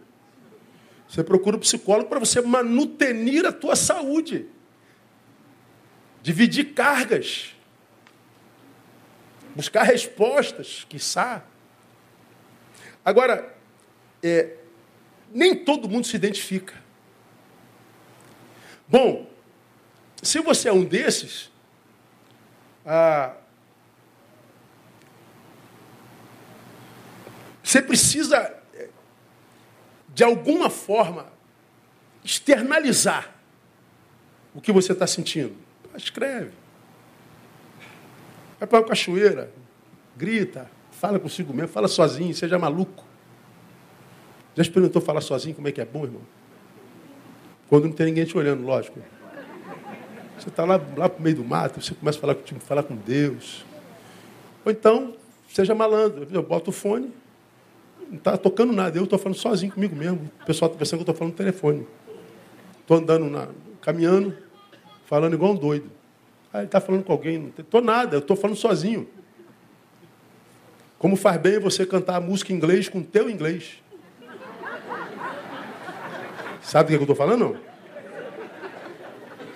[1.08, 4.46] Você procura um psicólogo para você manutenir a tua saúde.
[6.22, 7.56] Dividir cargas.
[9.56, 11.44] Buscar respostas, quiçá.
[13.04, 13.56] Agora,
[14.22, 14.56] é,
[15.32, 16.74] nem todo mundo se identifica.
[18.86, 19.29] Bom,
[20.22, 21.50] se você é um desses,
[22.84, 23.34] ah,
[27.62, 28.36] você precisa,
[28.74, 28.88] eh,
[30.08, 31.26] de alguma forma,
[32.24, 33.34] externalizar
[34.54, 35.54] o que você está sentindo.
[35.96, 36.52] Escreve.
[38.58, 39.52] Vai para a cachoeira,
[40.16, 43.04] grita, fala consigo mesmo, fala sozinho, seja maluco.
[44.54, 46.22] Já experimentou falar sozinho como é que é bom, irmão?
[47.68, 49.00] Quando não tem ninguém te olhando, lógico.
[50.40, 53.62] Você está lá, lá no meio do mato, você começa a falar, falar com Deus.
[54.64, 55.14] Ou então,
[55.50, 56.26] seja malandro.
[56.30, 57.12] Eu boto o fone,
[58.08, 58.96] não está tocando nada.
[58.96, 60.30] Eu estou falando sozinho comigo mesmo.
[60.40, 61.86] O pessoal está pensando que eu estou falando no telefone.
[62.80, 63.48] Estou andando, na,
[63.82, 64.34] caminhando,
[65.04, 65.90] falando igual um doido.
[66.54, 67.38] Aí ele está falando com alguém.
[67.38, 69.06] Não estou nada, eu estou falando sozinho.
[70.98, 73.82] Como faz bem você cantar a música em inglês com o teu inglês.
[76.62, 77.40] Sabe do que, é que eu estou falando?
[77.40, 77.69] Não?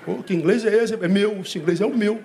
[0.05, 0.95] Pô, que inglês é esse?
[0.95, 2.23] É meu, esse inglês é o meu.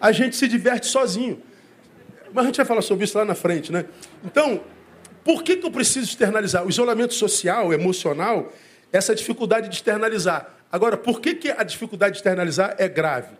[0.00, 1.42] A gente se diverte sozinho.
[2.32, 3.86] Mas a gente vai falar sobre isso lá na frente, né?
[4.24, 4.62] Então,
[5.24, 6.64] por que, que eu preciso externalizar?
[6.64, 8.52] O isolamento social, emocional,
[8.92, 10.54] essa dificuldade de externalizar.
[10.70, 13.34] Agora, por que, que a dificuldade de externalizar é grave?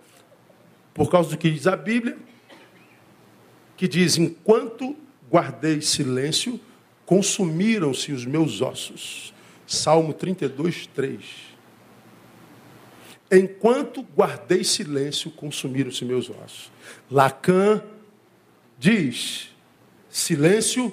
[0.93, 2.17] Por causa do que diz a Bíblia,
[3.77, 4.97] que diz: enquanto
[5.31, 6.59] guardei silêncio,
[7.07, 9.33] consumiram-se os meus ossos.
[9.69, 11.23] Salmo 32, 3.
[13.31, 16.73] Enquanto guardei silêncio, consumiram-se meus ossos.
[17.11, 17.83] Lacan
[18.79, 19.51] diz:
[20.09, 20.91] silêncio,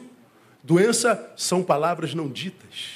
[0.62, 2.96] doença são palavras não ditas.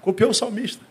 [0.00, 0.84] Copiou o salmista.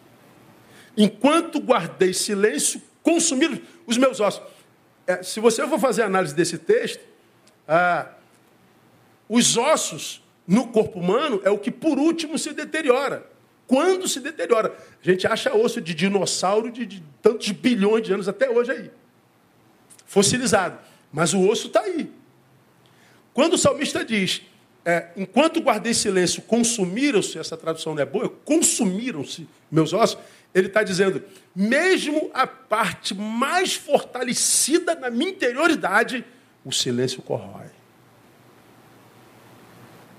[0.97, 4.43] Enquanto guardei silêncio, consumiram os meus ossos.
[5.07, 7.01] É, se você for fazer análise desse texto,
[7.65, 8.11] ah,
[9.29, 13.34] os ossos no corpo humano é o que por último se deteriora.
[13.67, 14.75] Quando se deteriora?
[15.03, 18.91] A gente acha osso de dinossauro de, de tantos bilhões de anos até hoje aí.
[20.05, 20.77] Fossilizado.
[21.11, 22.11] Mas o osso está aí.
[23.33, 24.43] Quando o salmista diz,
[24.85, 30.17] é, enquanto guardei silêncio, consumiram-se, essa tradução não é boa, consumiram-se meus ossos,
[30.53, 31.21] ele está dizendo,
[31.53, 36.23] mesmo a parte mais fortalecida na minha interioridade,
[36.63, 37.74] o silêncio corrói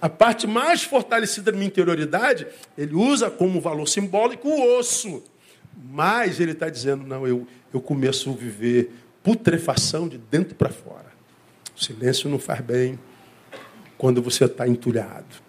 [0.00, 5.22] a parte mais fortalecida da minha interioridade, ele usa como valor simbólico o osso.
[5.90, 11.12] Mas ele está dizendo, não, eu, eu começo a viver putrefação de dentro para fora.
[11.74, 12.98] O silêncio não faz bem
[13.98, 15.44] quando você está entulhado.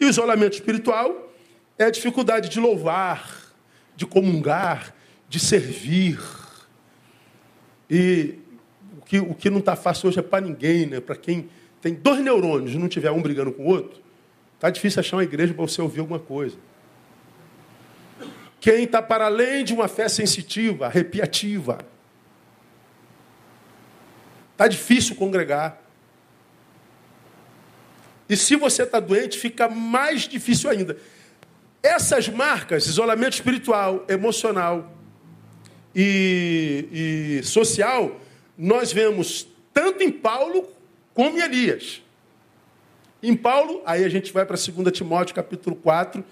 [0.00, 1.32] E o isolamento espiritual
[1.78, 3.54] é a dificuldade de louvar,
[3.94, 4.94] de comungar,
[5.28, 6.18] de servir.
[7.88, 8.38] E
[8.98, 11.00] o que, o que não está fácil hoje é para ninguém, né?
[11.00, 11.48] para quem
[11.82, 14.00] tem dois neurônios e não tiver um brigando com o outro,
[14.54, 16.56] está difícil achar uma igreja para você ouvir alguma coisa.
[18.60, 21.84] Quem está para além de uma fé sensitiva, arrepiativa,
[24.52, 25.82] está difícil congregar.
[28.28, 30.96] E se você está doente, fica mais difícil ainda.
[31.82, 34.96] Essas marcas, isolamento espiritual, emocional
[35.92, 38.20] e, e social,
[38.56, 40.68] nós vemos tanto em Paulo
[41.14, 42.02] como Elias.
[43.22, 46.24] Em Paulo, aí a gente vai para 2 Timóteo capítulo 4,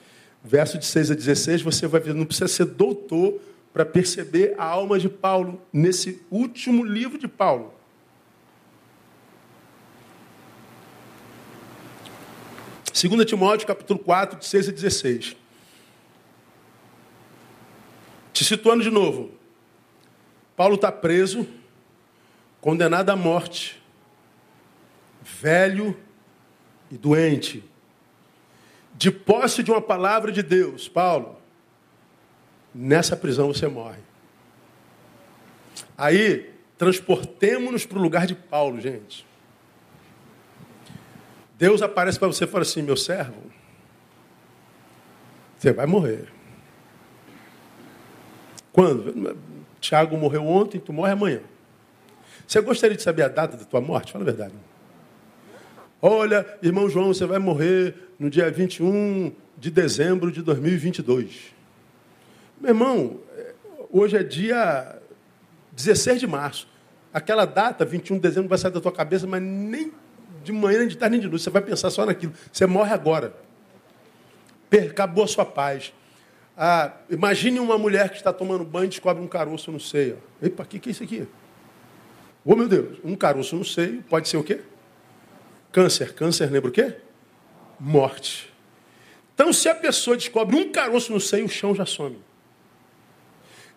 [0.43, 3.40] verso de 6 a 16, você vai ver, não precisa ser doutor
[3.73, 7.73] para perceber a alma de Paulo nesse último livro de Paulo.
[12.93, 15.37] Segunda Timóteo, capítulo 4, de 6 a 16.
[18.33, 19.31] Te situando de novo.
[20.57, 21.47] Paulo está preso,
[22.61, 23.80] condenado à morte
[25.23, 25.97] velho
[26.91, 27.65] e doente,
[28.95, 31.39] de posse de uma palavra de Deus, Paulo,
[32.75, 34.01] nessa prisão você morre.
[35.97, 39.27] Aí, transportemos-nos para o lugar de Paulo, gente.
[41.57, 43.43] Deus aparece para você e fala assim: meu servo,
[45.59, 46.29] você vai morrer.
[48.73, 49.37] Quando?
[49.81, 51.41] Tiago morreu ontem, tu morre amanhã.
[52.47, 54.13] Você gostaria de saber a data da tua morte?
[54.13, 54.55] Fala a verdade.
[56.03, 61.53] Olha, irmão João, você vai morrer no dia 21 de dezembro de 2022.
[62.59, 63.21] Meu irmão,
[63.91, 64.99] hoje é dia
[65.73, 66.67] 16 de março.
[67.13, 69.93] Aquela data, 21 de dezembro, vai sair da tua cabeça, mas nem
[70.43, 71.43] de manhã, nem de tarde, nem de noite.
[71.43, 72.33] Você vai pensar só naquilo.
[72.51, 73.35] Você morre agora.
[74.91, 75.93] Acabou a sua paz.
[76.57, 80.16] Ah, imagine uma mulher que está tomando banho e descobre um caroço no seio.
[80.41, 81.29] Epa, o que, que é isso aqui?
[82.43, 84.61] Oh, meu Deus, um caroço no seio pode ser o quê?
[85.73, 86.14] Câncer.
[86.14, 86.97] Câncer lembra o quê?
[87.79, 88.53] Morte.
[89.35, 92.18] Então, se a pessoa descobre um caroço no seio, o chão já some.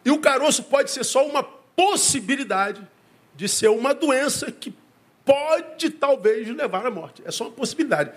[0.04, 2.86] E o caroço pode ser só uma possibilidade
[3.36, 4.74] de ser uma doença que
[5.24, 7.22] pode talvez levar à morte.
[7.26, 8.12] É só uma possibilidade.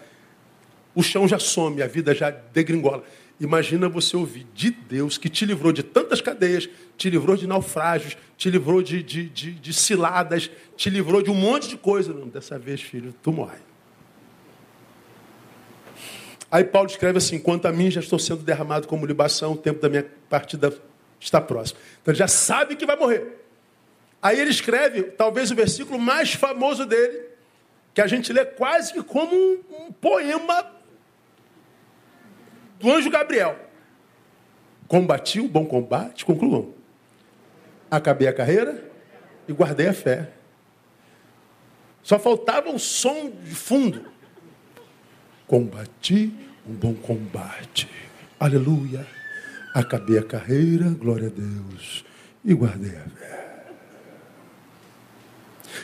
[0.95, 3.05] O chão já some, a vida já degringola.
[3.39, 8.17] Imagina você ouvir de Deus que te livrou de tantas cadeias, te livrou de naufrágios,
[8.37, 12.15] te livrou de, de, de, de ciladas, te livrou de um monte de coisa.
[12.15, 13.59] Não, dessa vez, filho, tu morre.
[16.51, 19.81] Aí Paulo escreve assim: quanto a mim, já estou sendo derramado como libação, o tempo
[19.81, 20.73] da minha partida
[21.21, 21.79] está próximo.
[22.01, 23.45] Então ele já sabe que vai morrer.
[24.23, 27.23] Aí ele escreve, talvez o versículo mais famoso dele,
[27.93, 30.76] que a gente lê quase que como um, um poema
[32.79, 33.57] do anjo Gabriel.
[34.89, 36.75] Combati o bom combate, concluam.
[37.91, 38.85] Acabei a carreira
[39.49, 40.31] e guardei a fé.
[42.03, 44.05] Só faltava o som de fundo.
[45.47, 46.33] Combati
[46.69, 47.89] um bom combate.
[48.39, 49.07] Aleluia.
[49.75, 52.05] Acabei a carreira, glória a Deus,
[52.45, 53.67] e guardei a fé.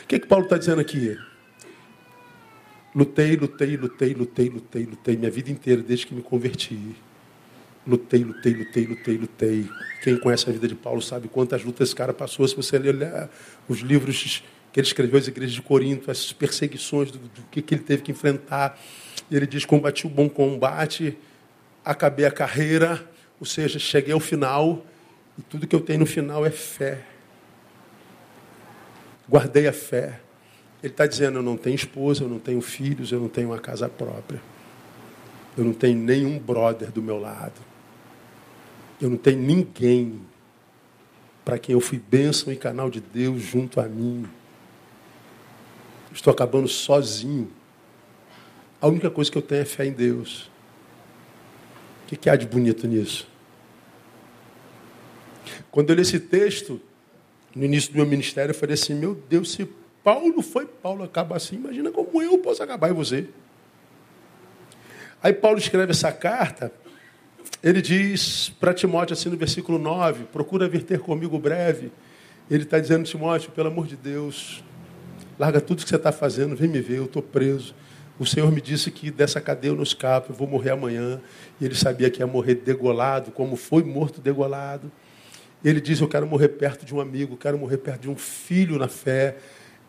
[0.03, 1.17] O que, que Paulo está dizendo aqui?
[2.95, 6.95] Lutei, lutei, lutei, lutei, lutei, lutei, minha vida inteira, desde que me converti.
[7.85, 9.69] Lutei, lutei, lutei, lutei, lutei.
[10.03, 12.47] Quem conhece a vida de Paulo sabe quantas lutas esse cara passou.
[12.47, 13.29] Se você ler
[13.67, 17.75] os livros que ele escreveu às igrejas de Corinto, as perseguições, do, do que, que
[17.75, 18.79] ele teve que enfrentar.
[19.31, 21.15] Ele diz: combati o bom combate,
[21.85, 23.07] acabei a carreira,
[23.39, 24.85] ou seja, cheguei ao final,
[25.37, 27.05] e tudo que eu tenho no final é fé.
[29.29, 30.22] Guardei a fé.
[30.83, 33.59] Ele está dizendo: eu não tenho esposa, eu não tenho filhos, eu não tenho uma
[33.59, 34.41] casa própria.
[35.57, 37.61] Eu não tenho nenhum brother do meu lado.
[39.01, 40.21] Eu não tenho ninguém
[41.45, 44.25] para quem eu fui bênção e canal de Deus junto a mim.
[46.11, 47.49] Estou acabando sozinho.
[48.81, 50.49] A única coisa que eu tenho é fé em Deus.
[52.03, 53.27] O que, que há de bonito nisso?
[55.71, 56.79] Quando eu li esse texto,
[57.55, 59.67] no início do meu ministério, eu falei assim: meu Deus, se
[60.03, 63.29] Paulo foi Paulo acaba assim, imagina como eu posso acabar em você.
[65.23, 66.73] Aí Paulo escreve essa carta,
[67.63, 71.89] ele diz para Timóteo assim no versículo 9, procura vir ter comigo breve.
[72.51, 74.61] Ele está dizendo, Timóteo, pelo amor de Deus,
[75.39, 77.73] larga tudo que você está fazendo, vem me ver, eu estou preso.
[78.19, 81.21] O Senhor me disse que dessa cadeia eu não escapo, eu vou morrer amanhã.
[81.61, 84.91] E ele sabia que ia morrer degolado, como foi morto degolado.
[85.63, 88.77] Ele diz: Eu quero morrer perto de um amigo, quero morrer perto de um filho
[88.77, 89.37] na fé.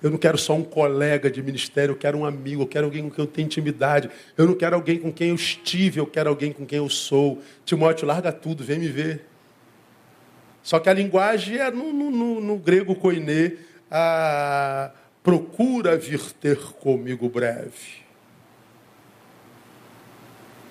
[0.04, 3.04] Eu não quero só um colega de ministério, eu quero um amigo, eu quero alguém
[3.04, 4.10] com quem eu tenho intimidade.
[4.36, 7.40] Eu não quero alguém com quem eu estive, eu quero alguém com quem eu sou.
[7.64, 9.24] Timóteo, larga tudo, vem me ver.
[10.62, 13.54] Só que a linguagem é no, no, no grego koiné,
[13.90, 14.90] a
[15.22, 18.04] procura vir ter comigo breve.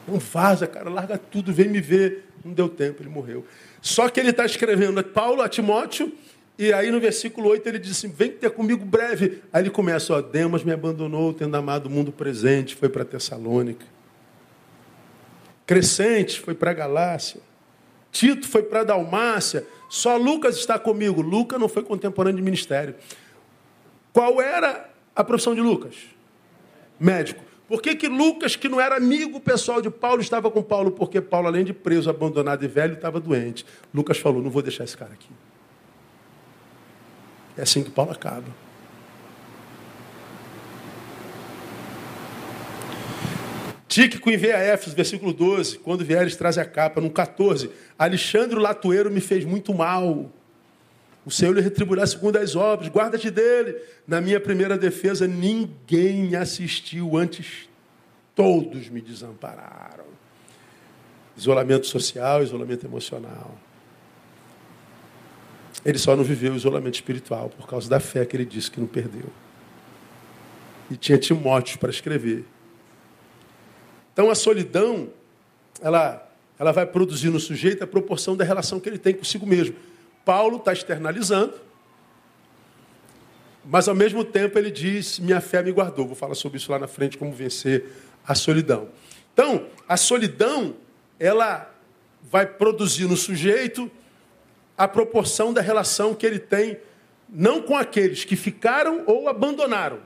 [0.08, 2.30] Não vaza, cara, larga tudo, vem me ver.
[2.46, 3.44] Não deu tempo, ele morreu.
[3.82, 6.14] Só que ele está escrevendo Paulo a Timóteo,
[6.58, 9.42] e aí no versículo 8 ele diz assim: Vem ter comigo breve.
[9.52, 13.86] Aí ele começa: ó, Demas me abandonou, tendo amado o mundo presente, foi para Tessalônica.
[15.66, 17.42] Crescente foi para Galácia.
[18.12, 19.66] Tito foi para Dalmácia.
[19.90, 21.22] Só Lucas está comigo.
[21.22, 22.96] Lucas não foi contemporâneo de ministério.
[24.12, 25.96] Qual era a profissão de Lucas?
[27.00, 27.44] Médico.
[27.68, 30.92] Por que, que Lucas, que não era amigo pessoal de Paulo, estava com Paulo?
[30.92, 33.66] Porque Paulo, além de preso, abandonado e velho, estava doente.
[33.92, 35.30] Lucas falou: não vou deixar esse cara aqui.
[37.58, 38.46] É assim que Paulo acaba.
[43.88, 47.00] Tíquico envia a Éfeso, versículo 12, quando vieres, traz a capa.
[47.00, 50.32] No 14, Alexandre o Latueiro me fez muito mal.
[51.24, 53.78] O Senhor lhe retribuirá segundo as obras, guarda-te dele.
[54.08, 57.70] Na minha primeira defesa, ninguém assistiu, antes
[58.36, 60.06] todos me desampararam.
[61.38, 63.56] Isolamento social, isolamento emocional.
[65.86, 68.80] Ele só não viveu o isolamento espiritual por causa da fé que ele disse que
[68.80, 69.26] não perdeu.
[70.90, 72.46] E tinha Timóteo para escrever.
[74.14, 75.10] Então a solidão,
[75.82, 79.76] ela, ela vai produzir no sujeito a proporção da relação que ele tem consigo mesmo.
[80.24, 81.56] Paulo está externalizando,
[83.66, 86.06] mas ao mesmo tempo ele diz: Minha fé me guardou.
[86.06, 87.86] Vou falar sobre isso lá na frente, como vencer
[88.26, 88.90] a solidão.
[89.34, 90.76] Então, a solidão,
[91.20, 91.70] ela
[92.22, 93.92] vai produzir no sujeito
[94.78, 96.80] a proporção da relação que ele tem,
[97.30, 100.00] não com aqueles que ficaram ou abandonaram,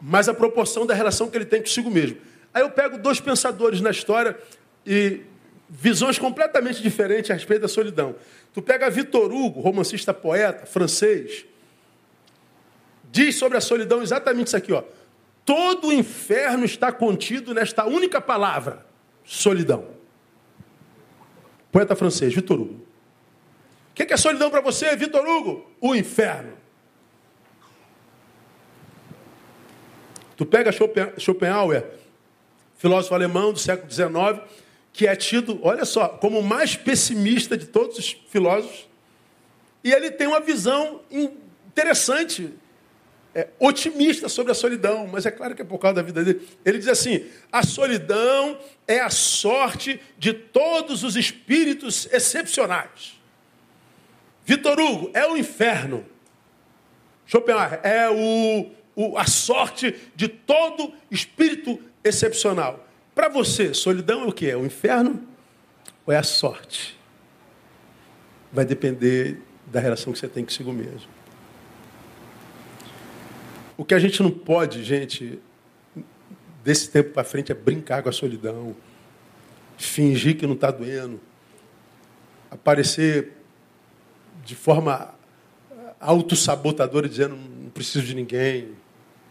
[0.00, 2.18] mas a proporção da relação que ele tem consigo mesmo.
[2.52, 4.38] Aí eu pego dois pensadores na história
[4.86, 5.22] e
[5.68, 8.14] visões completamente diferentes a respeito da solidão.
[8.52, 11.44] Tu pega Vitor Hugo, romancista poeta francês,
[13.10, 14.84] diz sobre a solidão exatamente isso aqui, ó.
[15.44, 18.86] Todo o inferno está contido nesta única palavra:
[19.24, 19.86] solidão.
[21.74, 22.74] Poeta francês, Vitor Hugo.
[23.90, 25.68] O que é solidão para você, Vitor Hugo?
[25.80, 26.52] O inferno.
[30.36, 30.70] Tu pega
[31.18, 31.84] Schopenhauer,
[32.76, 34.40] filósofo alemão do século XIX,
[34.92, 38.88] que é tido, olha só, como o mais pessimista de todos os filósofos,
[39.82, 42.54] e ele tem uma visão interessante
[43.34, 46.46] é, otimista sobre a solidão, mas é claro que é por causa da vida dele.
[46.64, 53.20] Ele diz assim: a solidão é a sorte de todos os espíritos excepcionais.
[54.44, 56.04] Vitor Hugo, é o inferno.
[57.26, 62.86] Schopenhauer, é o, o, a sorte de todo espírito excepcional.
[63.14, 64.48] Para você, solidão é o que?
[64.48, 65.26] É o inferno
[66.06, 66.98] ou é a sorte?
[68.52, 71.08] Vai depender da relação que você tem consigo mesmo.
[73.76, 75.38] O que a gente não pode, gente,
[76.62, 78.74] desse tempo para frente é brincar com a solidão,
[79.76, 81.20] fingir que não está doendo,
[82.50, 83.32] aparecer
[84.44, 85.14] de forma
[86.00, 88.68] autossabotadora dizendo não preciso de ninguém.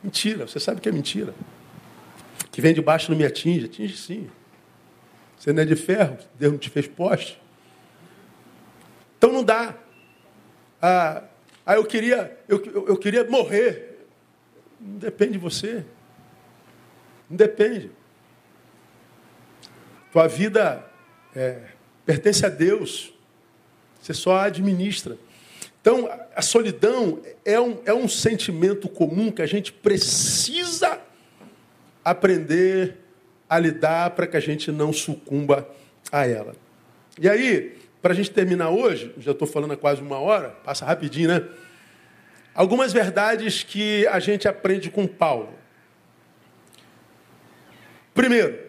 [0.03, 1.33] Mentira, você sabe que é mentira.
[2.51, 4.29] Que vem de baixo não me atinge, atinge sim.
[5.37, 7.41] Você não é de ferro, Deus não te fez poste.
[9.17, 9.75] Então não dá.
[10.81, 11.23] Ah,
[11.65, 13.92] ah eu, queria, eu, eu, eu queria morrer.
[14.85, 15.85] Não depende de você.
[17.29, 17.89] Não depende.
[20.11, 20.85] Tua vida
[21.33, 21.59] é,
[22.05, 23.13] pertence a Deus.
[24.01, 25.17] Você só administra.
[25.81, 30.99] Então, a solidão é um, é um sentimento comum que a gente precisa
[32.03, 32.97] aprender
[33.49, 35.67] a lidar para que a gente não sucumba
[36.11, 36.55] a ela.
[37.19, 40.85] E aí, para a gente terminar hoje, já estou falando há quase uma hora, passa
[40.85, 41.47] rapidinho, né?
[42.53, 45.53] Algumas verdades que a gente aprende com Paulo.
[48.13, 48.59] Primeiro,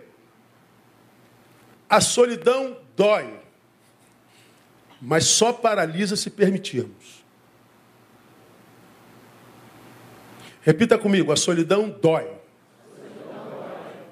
[1.88, 3.44] a solidão dói
[5.04, 7.22] mas só paralisa se permitirmos.
[10.62, 12.26] Repita comigo: a solidão dói,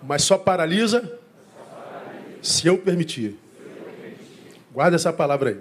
[0.02, 1.18] mas só paralisa
[2.42, 3.38] se eu permitir.
[4.70, 5.60] Guarda essa palavra aí.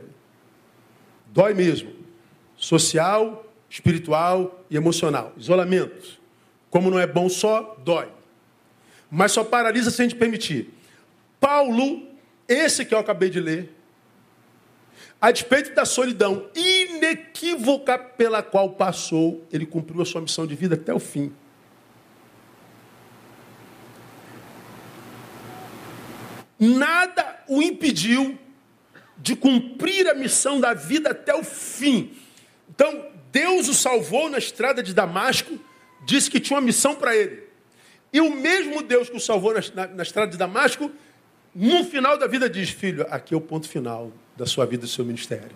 [1.28, 1.93] Dói mesmo.
[2.57, 5.32] Social, espiritual e emocional.
[5.38, 6.19] Isolamento.
[6.69, 8.09] Como não é bom só, dói.
[9.09, 10.74] Mas só paralisa se a gente permitir.
[11.39, 12.05] Paulo,
[12.49, 13.74] esse que eu acabei de ler,
[15.22, 20.76] a despeito da solidão inequívoca pela qual passou, ele cumpriu a sua missão de vida
[20.76, 21.32] até o fim.
[26.59, 28.38] Nada o impediu
[29.17, 32.11] de cumprir a missão da vida até o fim.
[32.69, 35.57] Então, Deus o salvou na estrada de Damasco,
[36.05, 37.43] disse que tinha uma missão para ele.
[38.11, 40.91] E o mesmo Deus que o salvou na, na, na estrada de Damasco,
[41.55, 44.88] no final da vida diz: Filho, aqui é o ponto final da sua vida, do
[44.89, 45.55] seu ministério.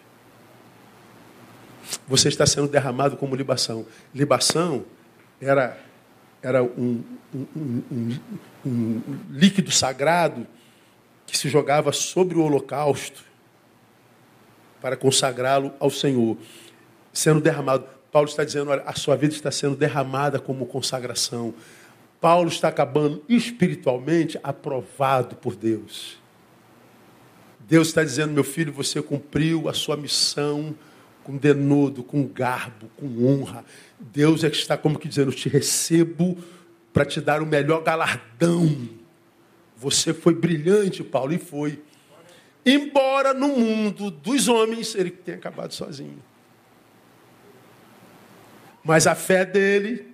[2.08, 3.86] Você está sendo derramado como libação.
[4.14, 4.86] Libação
[5.40, 5.78] era,
[6.42, 7.04] era um,
[7.34, 8.20] um, um,
[8.66, 10.48] um líquido sagrado
[11.26, 13.24] que se jogava sobre o holocausto
[14.82, 16.38] para consagrá-lo ao Senhor.
[17.16, 17.86] Sendo derramado.
[18.12, 21.54] Paulo está dizendo: olha, a sua vida está sendo derramada como consagração.
[22.20, 26.18] Paulo está acabando espiritualmente aprovado por Deus.
[27.62, 30.76] Deus está dizendo, meu filho, você cumpriu a sua missão
[31.24, 33.64] com denodo, com garbo, com honra.
[33.98, 36.38] Deus é que está como que dizendo, te recebo
[36.94, 38.90] para te dar o melhor galardão.
[39.78, 41.82] Você foi brilhante, Paulo, e foi.
[42.66, 46.22] Embora no mundo dos homens ele tenha acabado sozinho.
[48.86, 50.06] Mas a fé dele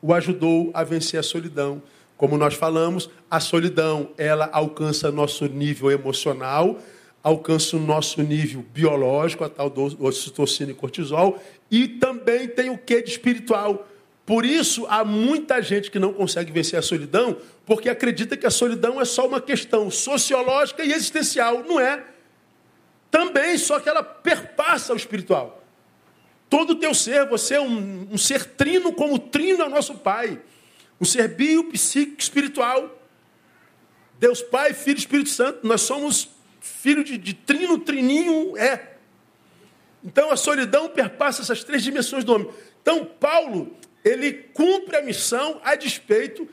[0.00, 1.82] o ajudou a vencer a solidão.
[2.16, 6.78] Como nós falamos, a solidão, ela alcança nosso nível emocional,
[7.24, 12.78] alcança o nosso nível biológico, a tal do ocitocina e cortisol, e também tem o
[12.78, 13.88] que de espiritual.
[14.24, 18.50] Por isso, há muita gente que não consegue vencer a solidão, porque acredita que a
[18.50, 21.64] solidão é só uma questão sociológica e existencial.
[21.64, 22.04] Não é.
[23.10, 25.61] Também, só que ela perpassa o espiritual.
[26.52, 29.94] Todo o teu ser, você é um, um ser trino como trino é o nosso
[29.94, 30.38] Pai.
[31.00, 32.94] Um ser bio, psíquico, espiritual.
[34.20, 35.66] Deus Pai, Filho e Espírito Santo.
[35.66, 36.28] Nós somos
[36.60, 38.96] filho de, de trino, trininho é.
[40.04, 42.50] Então a solidão perpassa essas três dimensões do homem.
[42.82, 43.74] Então Paulo,
[44.04, 46.46] ele cumpre a missão a despeito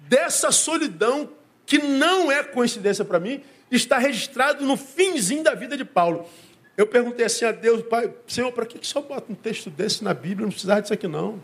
[0.00, 1.30] dessa solidão
[1.64, 6.28] que não é coincidência para mim, está registrado no finzinho da vida de Paulo.
[6.76, 9.70] Eu perguntei assim a Deus, Pai, Senhor, para que, que o Senhor bota um texto
[9.70, 10.44] desse na Bíblia?
[10.44, 11.40] Não precisava disso aqui não.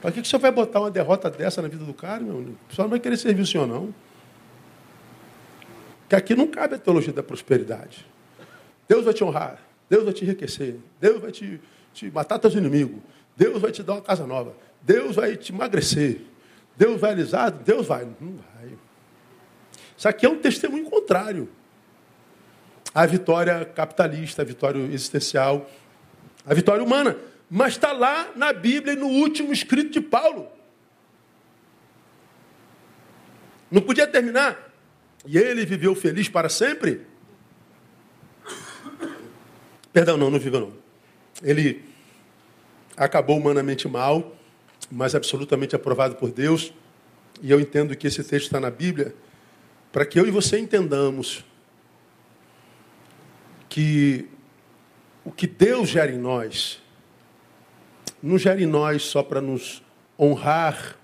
[0.00, 2.36] Para que, que o senhor vai botar uma derrota dessa na vida do cara, meu
[2.36, 2.58] amigo?
[2.70, 3.92] O senhor não vai querer servir o senhor, não.
[6.08, 8.06] Que aqui não cabe a teologia da prosperidade.
[8.86, 11.60] Deus vai te honrar, Deus vai te enriquecer, Deus vai te,
[11.92, 13.00] te matar teus inimigos,
[13.36, 16.22] Deus vai te dar uma casa nova, Deus vai te emagrecer,
[16.76, 18.04] Deus vai alisar, Deus vai.
[18.20, 18.72] Não vai.
[19.96, 21.48] Isso aqui é um testemunho contrário.
[22.94, 25.70] A vitória capitalista, a vitória existencial,
[26.46, 27.16] a vitória humana
[27.50, 30.48] mas está lá na Bíblia e no último escrito de Paulo.
[33.70, 34.70] Não podia terminar.
[35.26, 37.02] E ele viveu feliz para sempre?
[39.92, 40.72] Perdão, não, não viveu não.
[41.42, 41.84] Ele
[42.96, 44.36] acabou humanamente mal,
[44.90, 46.72] mas absolutamente aprovado por Deus.
[47.40, 49.14] E eu entendo que esse texto está na Bíblia
[49.90, 51.44] para que eu e você entendamos
[53.78, 54.28] que
[55.24, 56.82] o que Deus gera em nós,
[58.20, 59.84] não gera em nós só para nos
[60.18, 60.96] honrar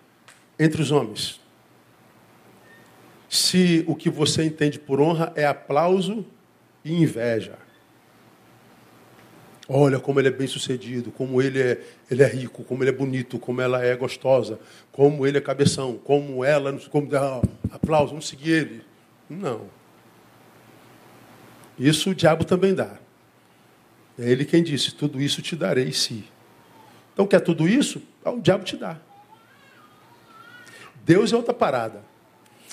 [0.59, 1.41] entre os homens.
[3.29, 6.27] Se o que você entende por honra é aplauso
[6.85, 7.57] e inveja.
[9.69, 12.93] Olha como ele é bem sucedido, como ele é, ele é rico, como ele é
[12.93, 14.59] bonito, como ela é gostosa,
[14.91, 18.83] como ele é cabeção, como ela, como ah, aplauso, vamos seguir ele.
[19.31, 19.84] Não.
[21.79, 22.99] Isso o diabo também dá.
[24.19, 26.25] É ele quem disse: tudo isso te darei se.
[27.13, 28.03] Então quer tudo isso?
[28.25, 28.99] Ah, o diabo te dá.
[31.05, 32.03] Deus é outra parada.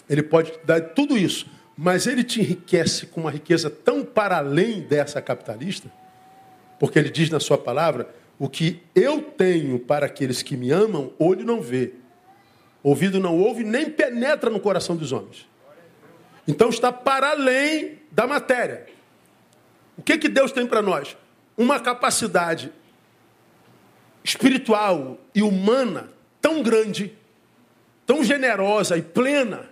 [0.10, 1.46] Ele pode te dar tudo isso,
[1.78, 5.90] mas ele te enriquece com uma riqueza tão para além dessa capitalista
[6.82, 11.14] porque ele diz na sua palavra: o que eu tenho para aqueles que me amam,
[11.20, 11.94] olho não vê,
[12.82, 15.48] ouvido não ouve, nem penetra no coração dos homens.
[16.48, 18.88] Então está para além da matéria.
[19.98, 21.16] O que, que Deus tem para nós?
[21.58, 22.72] Uma capacidade
[24.24, 26.10] espiritual e humana
[26.42, 27.16] tão grande,
[28.06, 29.70] tão generosa e plena,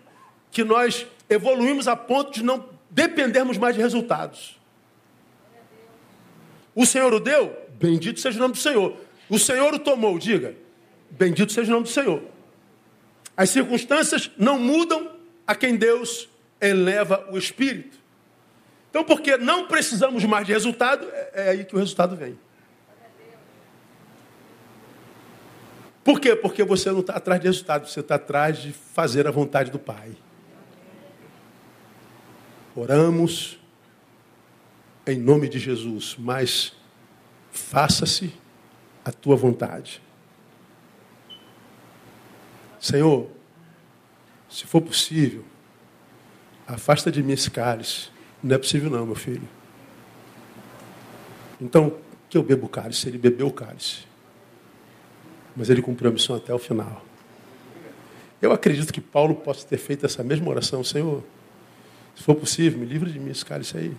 [0.51, 4.59] que nós evoluímos a ponto de não dependermos mais de resultados.
[6.73, 7.55] O Senhor o deu?
[7.79, 8.97] Bendito seja o nome do Senhor.
[9.29, 10.55] O Senhor o tomou, diga.
[11.11, 12.23] Bendito seja o nome do Senhor.
[13.35, 15.11] As circunstâncias não mudam
[15.45, 16.29] a quem Deus
[16.59, 17.97] eleva o espírito.
[18.89, 22.37] Então, porque não precisamos mais de resultado, é, é aí que o resultado vem.
[26.03, 26.35] Por quê?
[26.35, 29.77] Porque você não está atrás de resultado, você está atrás de fazer a vontade do
[29.77, 30.11] Pai.
[32.75, 33.59] Oramos,
[35.05, 36.73] em nome de Jesus, mas
[37.51, 38.33] faça-se
[39.05, 40.01] a tua vontade.
[42.79, 43.29] Senhor,
[44.49, 45.43] se for possível,
[46.65, 48.09] afasta de mim esse cálice.
[48.41, 49.47] Não é possível não, meu filho.
[51.59, 51.97] Então,
[52.29, 54.07] que eu bebo o cálice, ele bebeu o cálice.
[55.55, 57.03] Mas ele cumpriu a missão até o final.
[58.41, 61.21] Eu acredito que Paulo possa ter feito essa mesma oração, Senhor.
[62.15, 63.97] Se for possível, me livre de mim esse cálice aí.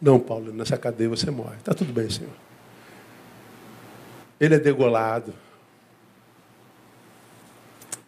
[0.00, 1.56] Não, Paulo, nessa cadeia você morre.
[1.56, 2.32] Está tudo bem, Senhor.
[4.38, 5.32] Ele é degolado.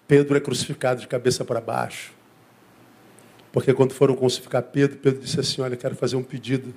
[0.06, 2.12] Pedro é crucificado de cabeça para baixo.
[3.52, 6.74] Porque quando foram crucificar Pedro, Pedro disse assim: Olha, quero fazer um pedido.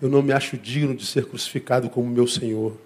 [0.00, 2.76] Eu não me acho digno de ser crucificado como meu Senhor.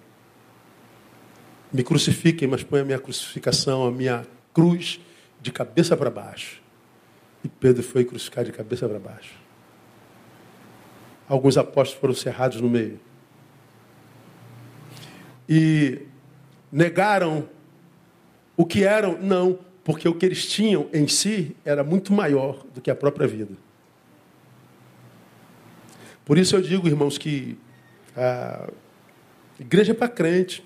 [1.71, 4.99] Me crucifiquem, mas põe a minha crucificação, a minha cruz,
[5.41, 6.61] de cabeça para baixo.
[7.43, 9.33] E Pedro foi crucificado de cabeça para baixo.
[11.27, 12.99] Alguns apóstolos foram cerrados no meio.
[15.47, 16.01] E
[16.71, 17.47] negaram
[18.55, 19.17] o que eram?
[19.21, 23.27] Não, porque o que eles tinham em si era muito maior do que a própria
[23.27, 23.55] vida.
[26.23, 27.57] Por isso eu digo, irmãos, que
[28.15, 28.69] a
[29.59, 30.63] igreja é para crente.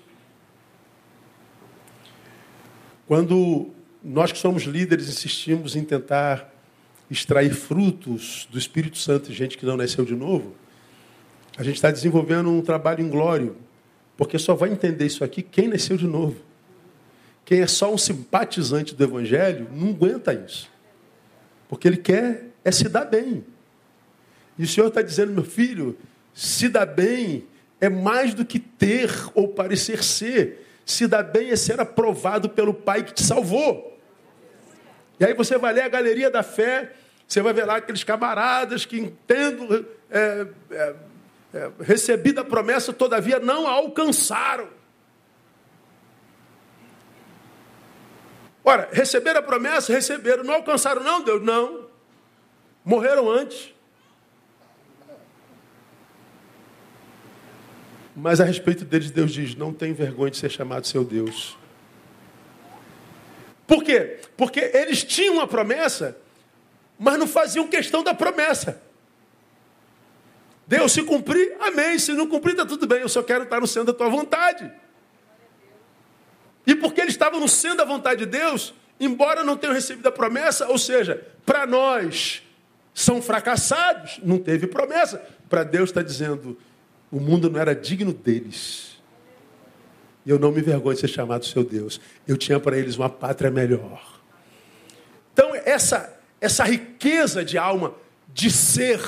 [3.06, 3.70] Quando
[4.02, 6.52] nós que somos líderes insistimos em tentar
[7.10, 10.54] extrair frutos do Espírito Santo, gente que não nasceu de novo,
[11.56, 13.56] a gente está desenvolvendo um trabalho inglório,
[14.16, 16.36] porque só vai entender isso aqui quem nasceu de novo.
[17.46, 20.68] Quem é só um simpatizante do Evangelho não aguenta isso.
[21.68, 23.44] Porque ele quer é se dar bem.
[24.58, 25.96] E o Senhor está dizendo, meu filho,
[26.34, 27.46] se dar bem
[27.80, 30.66] é mais do que ter ou parecer ser.
[30.84, 33.96] Se dar bem é ser aprovado pelo Pai que te salvou.
[35.20, 36.94] E aí você vai ler a galeria da fé,
[37.28, 40.94] você vai ver lá aqueles camaradas que entendem, é, é,
[41.54, 44.75] é, recebida a promessa, todavia não a alcançaram.
[48.68, 51.86] Ora, receberam a promessa, receberam, não alcançaram, não, Deus, não.
[52.84, 53.72] Morreram antes.
[58.16, 61.56] Mas a respeito deles, Deus diz: não tem vergonha de ser chamado seu Deus.
[63.68, 64.18] Por quê?
[64.36, 66.16] Porque eles tinham a promessa,
[66.98, 68.82] mas não faziam questão da promessa.
[70.66, 72.00] Deus, se cumprir, amém.
[72.00, 73.00] Se não cumprir, está tudo bem.
[73.00, 74.72] Eu só quero estar no centro da tua vontade.
[76.66, 80.12] E porque eles estavam no centro da vontade de Deus, embora não tenham recebido a
[80.12, 82.42] promessa, ou seja, para nós
[82.92, 85.24] são fracassados, não teve promessa.
[85.48, 86.58] Para Deus está dizendo,
[87.10, 88.96] o mundo não era digno deles.
[90.24, 92.00] E eu não me vergonho de ser chamado seu Deus.
[92.26, 94.20] Eu tinha para eles uma pátria melhor.
[95.32, 97.94] Então, essa, essa riqueza de alma,
[98.34, 99.00] de ser,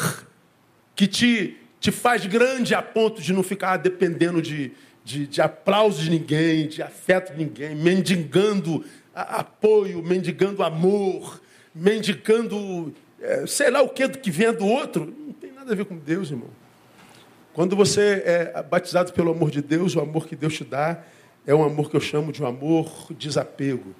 [0.94, 4.72] que te, te faz grande a ponto de não ficar dependendo de,
[5.08, 8.84] de, de aplauso de ninguém, de afeto de ninguém, mendigando
[9.14, 11.40] apoio, mendigando amor,
[11.74, 15.06] mendigando é, sei lá o que que vem do outro.
[15.06, 16.50] Não tem nada a ver com Deus, irmão.
[17.54, 21.02] Quando você é batizado pelo amor de Deus, o amor que Deus te dá
[21.46, 23.94] é um amor que eu chamo de um amor desapego.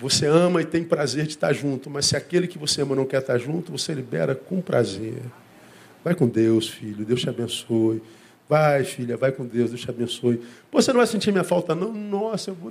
[0.00, 3.06] Você ama e tem prazer de estar junto, mas se aquele que você ama não
[3.06, 5.22] quer estar junto, você libera com prazer.
[6.02, 8.02] Vai com Deus, filho, Deus te abençoe.
[8.48, 10.36] Vai, filha, vai com Deus, Deus te abençoe.
[10.70, 11.92] Pô, você não vai sentir minha falta, não?
[11.92, 12.70] Nossa, vou,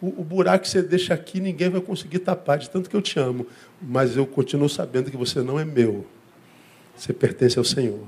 [0.00, 3.02] o, o, buraco que você deixa aqui, ninguém vai conseguir tapar, de tanto que eu
[3.02, 3.46] te amo.
[3.82, 6.06] Mas eu continuo sabendo que você não é meu.
[6.96, 8.06] Você pertence ao Senhor.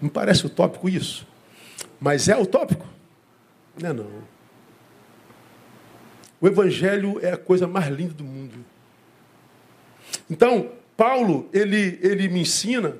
[0.00, 1.26] Não parece utópico isso?
[2.00, 2.86] Mas é utópico?
[3.78, 4.10] Não é não.
[6.40, 8.64] O Evangelho é a coisa mais linda do mundo.
[10.30, 12.96] Então, Paulo, ele, ele me ensina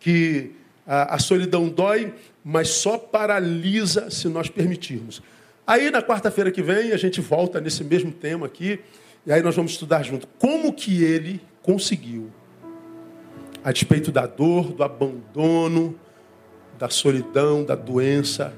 [0.00, 0.56] que
[0.90, 2.12] a, a solidão dói,
[2.44, 5.22] mas só paralisa se nós permitirmos.
[5.64, 8.80] Aí, na quarta-feira que vem, a gente volta nesse mesmo tema aqui,
[9.24, 12.28] e aí nós vamos estudar junto como que ele conseguiu,
[13.62, 15.94] a despeito da dor, do abandono,
[16.76, 18.52] da solidão, da doença,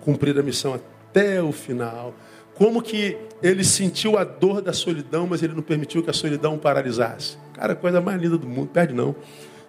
[0.00, 2.14] cumprir a missão até o final.
[2.54, 6.58] Como que ele sentiu a dor da solidão, mas ele não permitiu que a solidão
[6.58, 7.38] paralisasse.
[7.54, 9.14] Cara, coisa mais linda do mundo, perde não.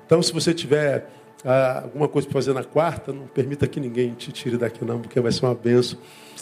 [0.05, 1.09] Então, se você tiver
[1.45, 5.01] ah, alguma coisa para fazer na quarta, não permita que ninguém te tire daqui não,
[5.01, 5.99] porque vai ser uma benção.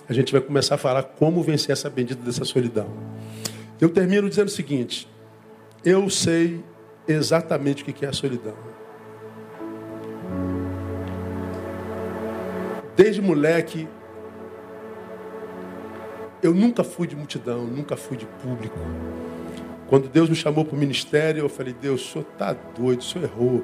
[0.08, 2.88] A gente vai começar a falar como vencer essa bendita dessa solidão.
[3.80, 5.08] Eu termino dizendo o seguinte:
[5.84, 6.64] eu sei
[7.08, 8.56] exatamente o que é a solidão.
[12.95, 13.88] Desde moleque,
[16.43, 18.78] eu nunca fui de multidão, nunca fui de público.
[19.88, 23.04] Quando Deus me chamou para o ministério, eu falei, Deus, o senhor está doido, o
[23.04, 23.64] senhor errou.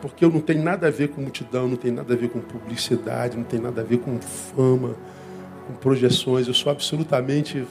[0.00, 2.40] Porque eu não tenho nada a ver com multidão, não tem nada a ver com
[2.40, 4.94] publicidade, não tem nada a ver com fama,
[5.66, 6.46] com projeções.
[6.46, 7.66] Eu sou absolutamente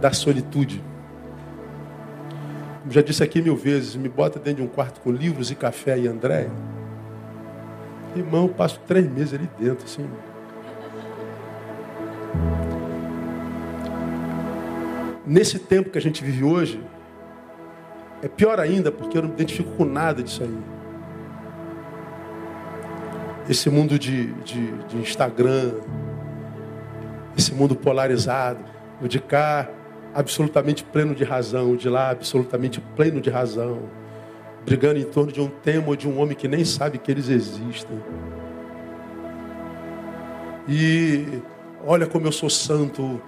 [0.00, 0.82] da solitude.
[2.90, 5.98] Já disse aqui mil vezes, me bota dentro de um quarto com livros e café
[5.98, 6.48] e André.
[8.14, 10.06] Irmão, eu passo três meses ali dentro, assim.
[15.24, 16.82] Nesse tempo que a gente vive hoje,
[18.20, 20.71] é pior ainda porque eu não me identifico com nada disso aí.
[23.48, 25.72] Esse mundo de, de, de Instagram,
[27.36, 28.60] esse mundo polarizado,
[29.00, 29.68] o de cá
[30.14, 33.88] absolutamente pleno de razão, o de lá absolutamente pleno de razão
[34.64, 37.28] brigando em torno de um tema ou de um homem que nem sabe que eles
[37.28, 38.00] existem.
[40.68, 41.40] E
[41.84, 43.20] olha como eu sou santo,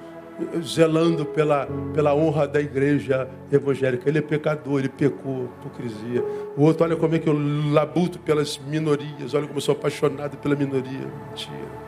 [0.62, 4.09] zelando pela, pela honra da igreja evangélica.
[4.09, 6.24] Ele é pecador, ele pecou, hipocrisia.
[6.57, 7.37] O outro, olha como é que eu
[7.72, 11.09] labuto pelas minorias, olha como eu sou apaixonado pela minoria.
[11.28, 11.85] Mentira.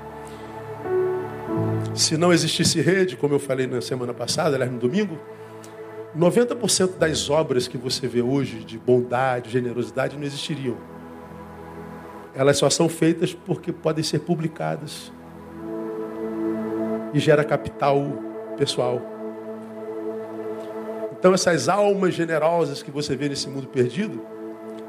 [1.95, 5.19] Se não existisse rede, como eu falei na semana passada, aliás, no domingo,
[6.17, 10.77] 90% das obras que você vê hoje de bondade, generosidade, não existiriam.
[12.35, 15.13] Elas só são feitas porque podem ser publicadas.
[17.15, 18.27] E gera capital
[18.57, 19.01] pessoal.
[21.19, 24.21] Então essas almas generosas que você vê nesse mundo perdido,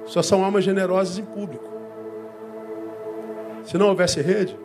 [0.05, 1.69] só são almas generosas em público.
[3.63, 4.57] Se não houvesse rede,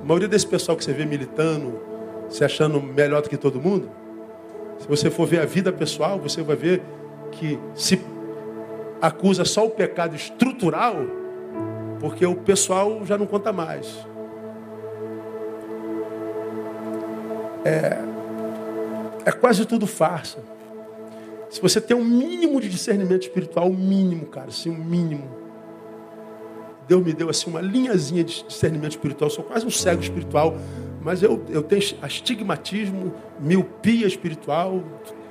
[0.00, 1.80] a maioria desse pessoal que você vê militando,
[2.28, 3.90] se achando melhor do que todo mundo,
[4.78, 6.82] se você for ver a vida pessoal, você vai ver
[7.30, 8.00] que se
[9.00, 10.96] acusa só o pecado estrutural,
[12.00, 14.06] porque o pessoal já não conta mais.
[17.64, 17.98] É,
[19.26, 20.38] é quase tudo farsa.
[21.50, 25.28] Se você tem um mínimo de discernimento espiritual, o um mínimo, cara, assim, um mínimo.
[26.86, 30.56] Deus me deu assim uma linhazinha de discernimento espiritual, eu sou quase um cego espiritual
[31.02, 34.82] mas eu, eu tenho astigmatismo, miopia espiritual,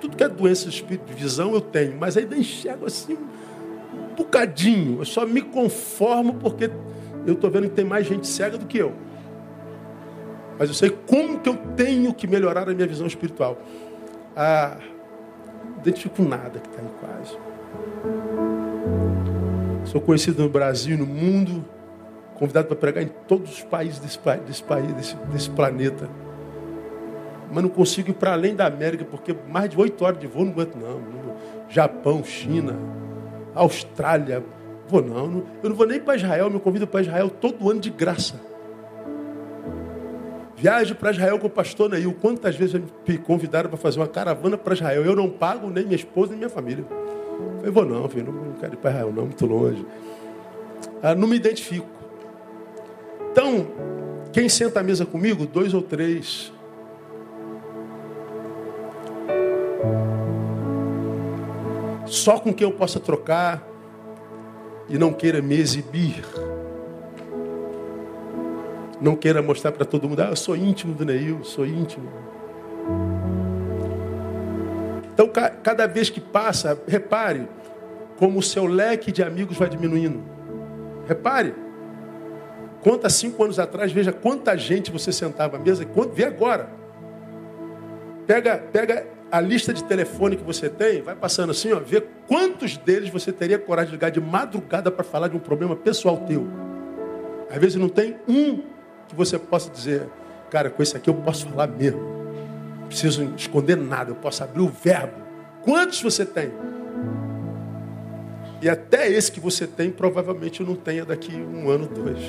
[0.02, 0.84] tudo que é doença de
[1.16, 3.18] visão eu tenho, mas ainda enxergo assim
[3.94, 5.00] um bocadinho.
[5.00, 6.72] Eu só me conformo porque
[7.26, 8.94] eu estou vendo que tem mais gente cega do que eu.
[10.60, 13.58] Mas eu sei como que eu tenho que melhorar a minha visão espiritual.
[14.36, 14.78] Ah,
[15.64, 17.38] não identifico nada que está aí quase.
[19.90, 21.64] Sou conhecido no Brasil e no mundo
[22.36, 26.10] convidado para pregar em todos os países desse, desse país, desse, desse planeta.
[27.52, 30.44] Mas não consigo ir para além da América, porque mais de oito horas de voo
[30.44, 31.02] não aguento, não.
[31.70, 32.78] Japão, China,
[33.56, 34.44] Austrália,
[34.88, 35.44] vou não.
[35.64, 38.49] Eu não vou nem para Israel, me convido para Israel todo ano de graça.
[40.60, 42.14] Viajo para Israel com o pastor Neil.
[42.20, 45.06] Quantas vezes me convidaram para fazer uma caravana para Israel?
[45.06, 46.86] Eu não pago nem minha esposa nem minha família.
[46.90, 49.86] Eu falei, vou não, filho, não quero ir para Israel, não, muito longe.
[51.02, 51.88] Ah, não me identifico.
[53.32, 53.68] Então,
[54.34, 55.46] quem senta à mesa comigo?
[55.46, 56.52] Dois ou três.
[62.06, 63.66] Só com quem eu possa trocar
[64.90, 66.26] e não queira me exibir.
[69.02, 72.10] Não queira mostrar para todo mundo, ah, eu sou íntimo do Neil, sou íntimo.
[75.14, 75.30] Então,
[75.64, 77.48] cada vez que passa, repare
[78.18, 80.22] como o seu leque de amigos vai diminuindo.
[81.08, 81.54] Repare.
[82.82, 86.70] Conta cinco anos atrás, veja quanta gente você sentava à mesa, vê agora.
[88.26, 92.78] Pega, pega a lista de telefone que você tem, vai passando assim, ó, vê quantos
[92.78, 96.48] deles você teria coragem de ligar de madrugada para falar de um problema pessoal teu.
[97.50, 98.62] Às vezes não tem um
[99.10, 100.08] que você possa dizer,
[100.50, 102.00] cara, com esse aqui eu posso falar mesmo.
[102.82, 105.14] Não preciso esconder nada, eu posso abrir o verbo.
[105.64, 106.52] Quantos você tem?
[108.62, 112.20] E até esse que você tem, provavelmente não tenha daqui um ano, dois.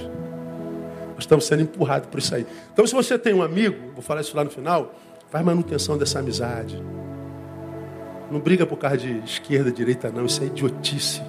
[1.15, 2.47] Nós estamos sendo empurrados por isso aí.
[2.73, 4.95] Então, se você tem um amigo, vou falar isso lá no final,
[5.29, 6.81] faz manutenção dessa amizade.
[8.31, 10.25] Não briga por causa de esquerda, direita, não.
[10.25, 11.21] Isso é idiotice.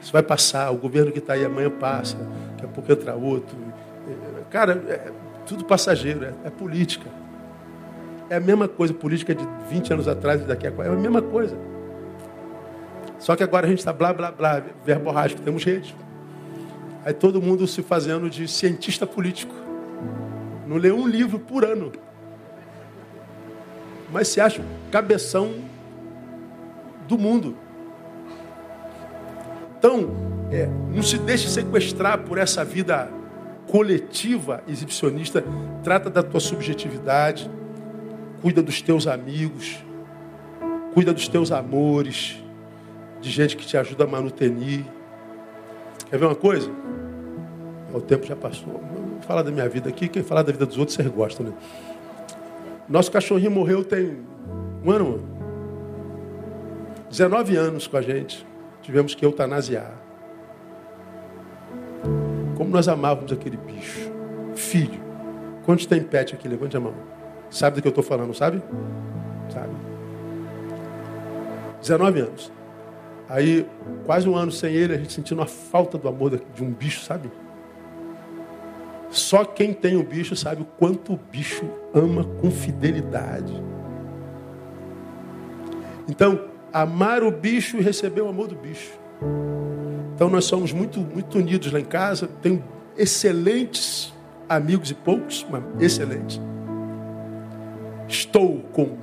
[0.00, 0.70] Isso vai passar.
[0.70, 2.16] O governo que está aí amanhã passa.
[2.60, 3.56] Daqui a pouco entra outro.
[4.50, 5.10] Cara, é
[5.46, 6.24] tudo passageiro.
[6.24, 7.08] É, é política.
[8.28, 8.92] É a mesma coisa.
[8.92, 10.94] Política de 20 anos atrás e daqui a 40.
[10.94, 11.56] É a mesma coisa.
[13.18, 14.62] Só que agora a gente está blá, blá, blá.
[14.84, 15.40] Verborrágico.
[15.40, 15.94] Temos rede.
[17.04, 19.54] Aí todo mundo se fazendo de cientista político.
[20.66, 21.90] Não lê um livro por ano.
[24.12, 25.54] Mas se acha cabeção
[27.08, 27.56] do mundo.
[29.78, 33.10] Então, é, não se deixe sequestrar por essa vida
[33.68, 35.44] coletiva exibicionista.
[35.82, 37.48] Trata da tua subjetividade.
[38.42, 39.78] Cuida dos teus amigos.
[40.92, 42.42] Cuida dos teus amores.
[43.20, 44.84] De gente que te ajuda a manutenir.
[46.08, 46.70] Quer ver uma coisa?
[47.94, 48.72] O tempo já passou.
[48.72, 50.08] Vou falar da minha vida aqui.
[50.08, 51.52] Quem falar da vida dos outros, vocês gostam, né?
[52.88, 54.18] Nosso cachorrinho morreu tem
[54.84, 55.22] um ano.
[57.08, 58.44] 19 anos com a gente.
[58.82, 59.99] Tivemos que eutanasiar.
[62.60, 64.12] Como nós amávamos aquele bicho.
[64.54, 65.00] Filho.
[65.64, 66.46] Quantos tem pet aqui?
[66.46, 66.92] Levante a mão.
[67.48, 68.62] Sabe do que eu estou falando, sabe?
[69.48, 69.72] Sabe.
[71.80, 72.52] 19 anos.
[73.26, 73.66] Aí,
[74.04, 77.00] quase um ano sem ele, a gente sentindo a falta do amor de um bicho,
[77.00, 77.32] sabe?
[79.08, 83.54] Só quem tem o bicho sabe o quanto o bicho ama com fidelidade.
[86.06, 88.99] Então, amar o bicho e receber o amor do bicho.
[90.14, 92.28] Então, nós somos muito, muito unidos lá em casa.
[92.42, 92.62] Tenho
[92.96, 94.12] excelentes
[94.48, 96.40] amigos e poucos, mas excelentes.
[98.06, 98.98] Estou com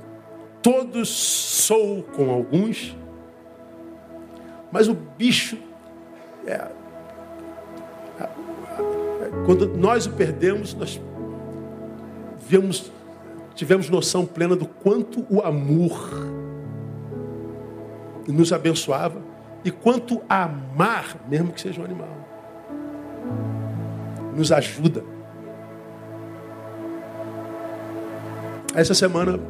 [0.62, 2.96] todos, sou com alguns.
[4.70, 5.58] Mas o bicho,
[6.46, 6.68] é,
[9.44, 11.00] quando nós o perdemos, nós
[12.46, 12.92] vemos,
[13.54, 16.10] tivemos noção plena do quanto o amor
[18.28, 19.27] nos abençoava
[19.64, 22.08] e quanto amar, mesmo que seja um animal,
[24.34, 25.04] nos ajuda.
[28.74, 29.40] Essa semana,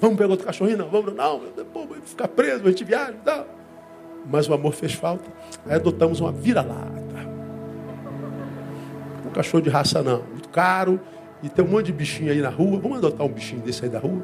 [0.00, 0.78] vamos pegar outro cachorrinho?
[0.78, 3.56] Não, vamos, não, depois vai ficar preso, a gente viaja e tal
[4.28, 5.24] mas o amor fez falta.
[5.66, 6.96] Aí adotamos uma vira-lata.
[9.24, 11.00] Um cachorro de raça não, muito caro.
[11.42, 12.78] E tem um monte de bichinho aí na rua.
[12.80, 14.22] Vamos adotar um bichinho desse aí da rua.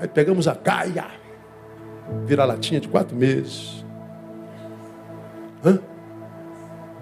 [0.00, 1.06] Aí pegamos a Gaia.
[2.26, 3.84] Vira-latinha de quatro meses.
[5.64, 5.78] Hã?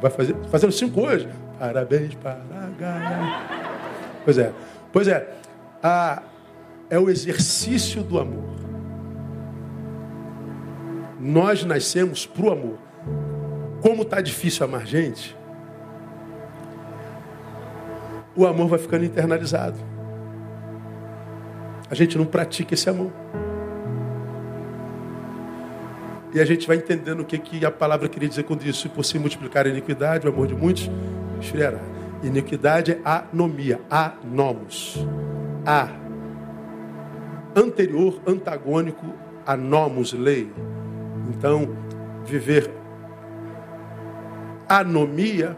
[0.01, 1.29] Vai fazer, fazendo cinco hoje.
[1.59, 3.67] Parabéns para a Gaia.
[4.25, 4.53] Pois é.
[4.93, 5.29] Pois é.
[5.83, 6.23] A,
[6.91, 8.45] é o exercício do amor.
[11.19, 12.79] Nós nascemos para o amor.
[13.81, 15.37] Como está difícil amar gente,
[18.35, 19.79] o amor vai ficando internalizado.
[21.89, 23.13] A gente não pratica esse amor.
[26.37, 28.82] E a gente vai entendendo o que, que a palavra queria dizer quando isso.
[28.82, 30.87] Se por se multiplicar a iniquidade, o amor de muitos
[31.41, 31.80] esfriará.
[32.22, 34.99] Iniquidade é anomia, anomos.
[35.64, 35.89] A.
[37.59, 39.14] Anterior, antagônico,
[39.47, 40.53] anomos, lei.
[41.30, 41.74] Então,
[42.26, 42.70] viver
[44.68, 45.57] anomia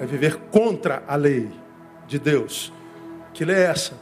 [0.00, 1.52] é viver contra a lei
[2.08, 2.72] de Deus.
[3.32, 3.94] Que lei é essa?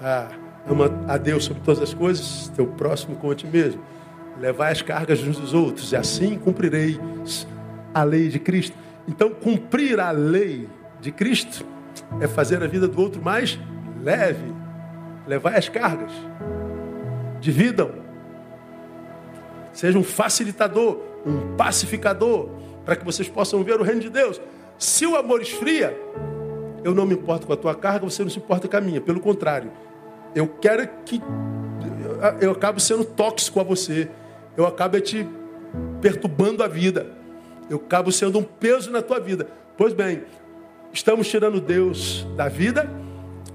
[0.00, 0.30] Ah,
[0.66, 3.82] ama a Deus sobre todas as coisas, teu próximo com a ti mesmo.
[4.40, 6.98] Levar as cargas uns dos outros, e assim cumprireis
[7.92, 8.76] a lei de Cristo.
[9.06, 10.66] Então, cumprir a lei
[11.00, 11.64] de Cristo
[12.20, 13.58] é fazer a vida do outro mais
[14.02, 14.52] leve.
[15.26, 16.12] Levar as cargas.
[17.40, 18.00] Dividam
[19.72, 22.48] seja um facilitador, um pacificador,
[22.84, 24.40] para que vocês possam ver o reino de Deus.
[24.78, 25.96] Se o amor esfria,
[26.82, 29.00] eu não me importo com a tua carga, você não se importa com a minha.
[29.00, 29.70] Pelo contrário,
[30.34, 31.20] eu quero que
[32.40, 34.08] eu acabo sendo tóxico a você.
[34.56, 35.26] Eu acabo te
[36.00, 37.06] perturbando a vida.
[37.68, 39.46] Eu acabo sendo um peso na tua vida.
[39.76, 40.24] Pois bem,
[40.92, 42.90] estamos tirando Deus da vida,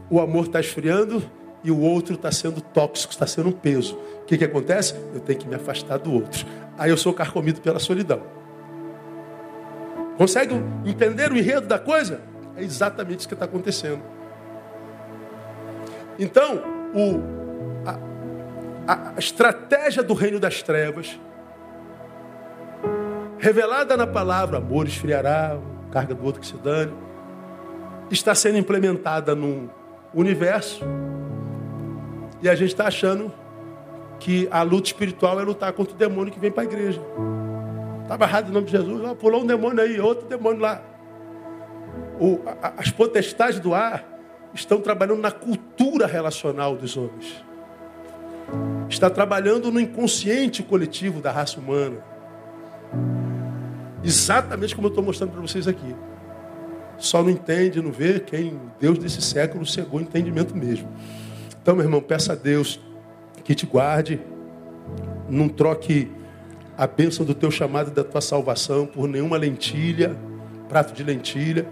[0.09, 1.21] o amor está esfriando
[1.63, 3.95] e o outro está sendo tóxico, está sendo um peso.
[4.21, 4.95] O que, que acontece?
[5.13, 6.45] Eu tenho que me afastar do outro.
[6.77, 8.21] Aí eu sou carcomido pela solidão.
[10.17, 12.21] Consegue entender o enredo da coisa?
[12.55, 14.01] É exatamente isso que está acontecendo.
[16.17, 16.61] Então,
[16.93, 17.44] o,
[18.87, 21.19] a, estratégia do reino das trevas,
[23.37, 25.57] revelada na palavra, amor esfriará,
[25.91, 26.93] carga do outro que se dane,
[28.11, 29.69] está sendo implementada no
[30.13, 30.83] universo
[32.41, 33.31] e a gente está achando
[34.19, 37.01] que a luta espiritual é lutar contra o demônio que vem para a igreja.
[38.03, 39.03] Estava errado em nome de Jesus.
[39.03, 40.81] Ah, pulou um demônio aí, outro demônio lá.
[42.19, 44.05] O, a, as potestades do ar
[44.53, 47.43] estão trabalhando na cultura relacional dos homens.
[48.89, 51.97] Está trabalhando no inconsciente coletivo da raça humana.
[54.03, 55.95] Exatamente como eu estou mostrando para vocês aqui.
[56.97, 60.87] Só não entende, não vê quem Deus desse século cegou o entendimento mesmo.
[61.61, 62.79] Então, meu irmão, peça a Deus
[63.43, 64.19] que te guarde,
[65.29, 66.11] não troque
[66.77, 70.15] a bênção do teu chamado e da tua salvação por nenhuma lentilha,
[70.69, 71.67] prato de lentilha.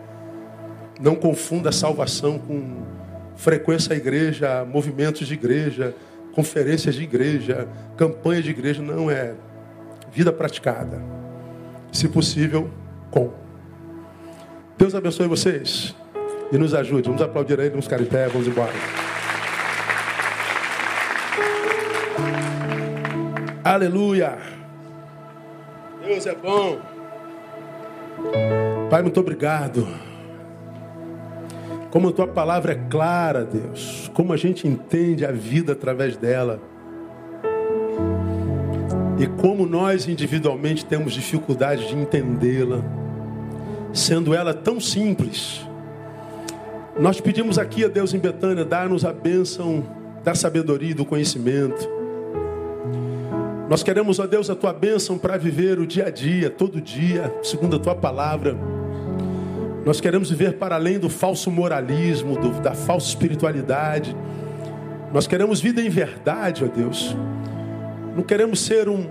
[1.00, 2.84] Não confunda salvação com
[3.36, 5.96] frequência à igreja, movimentos de igreja,
[6.34, 8.82] conferências de igreja, campanha de igreja.
[8.82, 9.34] Não é
[10.12, 11.02] vida praticada.
[11.92, 12.70] Se possível,
[13.10, 13.32] com.
[14.78, 15.96] Deus abençoe vocês
[16.52, 17.08] e nos ajude.
[17.08, 18.74] Vamos aplaudir aí, vamos ficar em pé, vamos embora.
[23.64, 24.38] Aleluia.
[26.06, 26.80] Deus é bom.
[28.90, 29.88] Pai, muito obrigado.
[31.94, 34.10] Como a tua palavra é clara, Deus.
[34.16, 36.60] Como a gente entende a vida através dela.
[39.20, 42.84] E como nós individualmente temos dificuldade de entendê-la,
[43.94, 45.62] sendo ela tão simples.
[47.00, 49.84] Nós pedimos aqui a Deus em Betânia, dar-nos a bênção
[50.24, 51.88] da sabedoria e do conhecimento
[53.70, 57.34] nós queremos, ó Deus, a tua bênção para viver o dia a dia, todo dia,
[57.42, 58.56] segundo a tua palavra.
[59.86, 64.16] Nós queremos viver para além do falso moralismo, do, da falsa espiritualidade.
[65.12, 67.16] Nós queremos vida em verdade, ó Deus.
[68.16, 69.08] Não queremos ser um,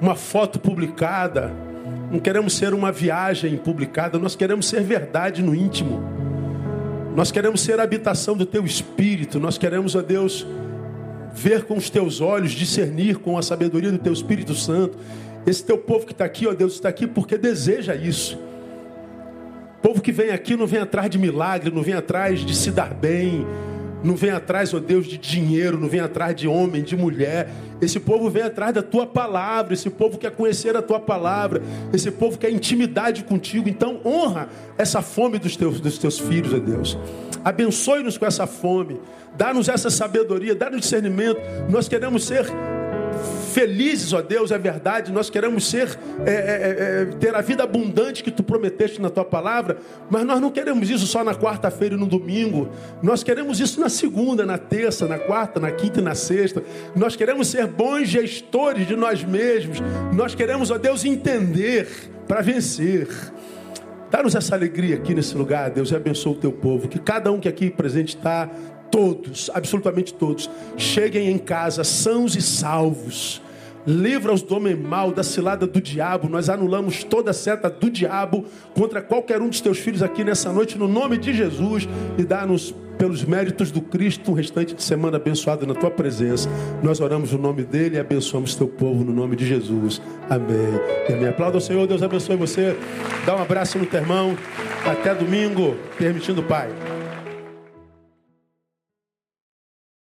[0.00, 1.52] uma foto publicada,
[2.10, 6.02] não queremos ser uma viagem publicada, nós queremos ser verdade no íntimo.
[7.14, 10.46] Nós queremos ser a habitação do teu espírito, nós queremos, ó Deus,
[11.32, 14.98] ver com os teus olhos, discernir com a sabedoria do teu Espírito Santo.
[15.46, 18.47] Esse teu povo que está aqui, ó Deus, está aqui porque deseja isso.
[19.82, 22.92] Povo que vem aqui não vem atrás de milagre, não vem atrás de se dar
[22.94, 23.46] bem,
[24.02, 27.48] não vem atrás, ó Deus, de dinheiro, não vem atrás de homem, de mulher.
[27.80, 31.62] Esse povo vem atrás da tua palavra, esse povo quer conhecer a tua palavra,
[31.92, 33.68] esse povo quer intimidade contigo.
[33.68, 36.98] Então, honra essa fome dos teus, dos teus filhos, ó Deus.
[37.44, 39.00] Abençoe-nos com essa fome.
[39.36, 41.40] Dá-nos essa sabedoria, dá-nos discernimento.
[41.68, 42.46] Nós queremos ser
[43.48, 45.10] felizes, ó Deus, é verdade.
[45.10, 49.10] Nós queremos ser, é, é, é, é, ter a vida abundante que tu prometeste na
[49.10, 49.78] tua palavra,
[50.08, 52.68] mas nós não queremos isso só na quarta-feira e no domingo.
[53.02, 56.62] Nós queremos isso na segunda, na terça, na quarta, na quinta e na sexta.
[56.94, 59.78] Nós queremos ser bons gestores de nós mesmos.
[60.14, 61.88] Nós queremos, ó Deus, entender
[62.28, 63.08] para vencer.
[64.10, 66.88] Dá-nos essa alegria aqui nesse lugar, Deus, e abençoa o teu povo.
[66.88, 68.48] Que cada um que aqui presente está,
[68.90, 73.40] todos, absolutamente todos, cheguem em casa sãos e salvos.
[73.86, 76.28] Livra-os do homem mal, da cilada do diabo.
[76.28, 80.76] Nós anulamos toda seta do diabo contra qualquer um dos teus filhos aqui nessa noite,
[80.76, 85.66] no nome de Jesus, e dá-nos, pelos méritos do Cristo, um restante de semana abençoado
[85.66, 86.50] na tua presença.
[86.82, 90.02] Nós oramos no nome dele e abençoamos teu povo no nome de Jesus.
[90.28, 90.56] Amém.
[91.08, 91.28] E amém.
[91.28, 92.76] Aplauda o Senhor, Deus abençoe você.
[93.24, 94.36] Dá um abraço no teu irmão.
[94.84, 96.97] Até domingo, permitindo o Pai.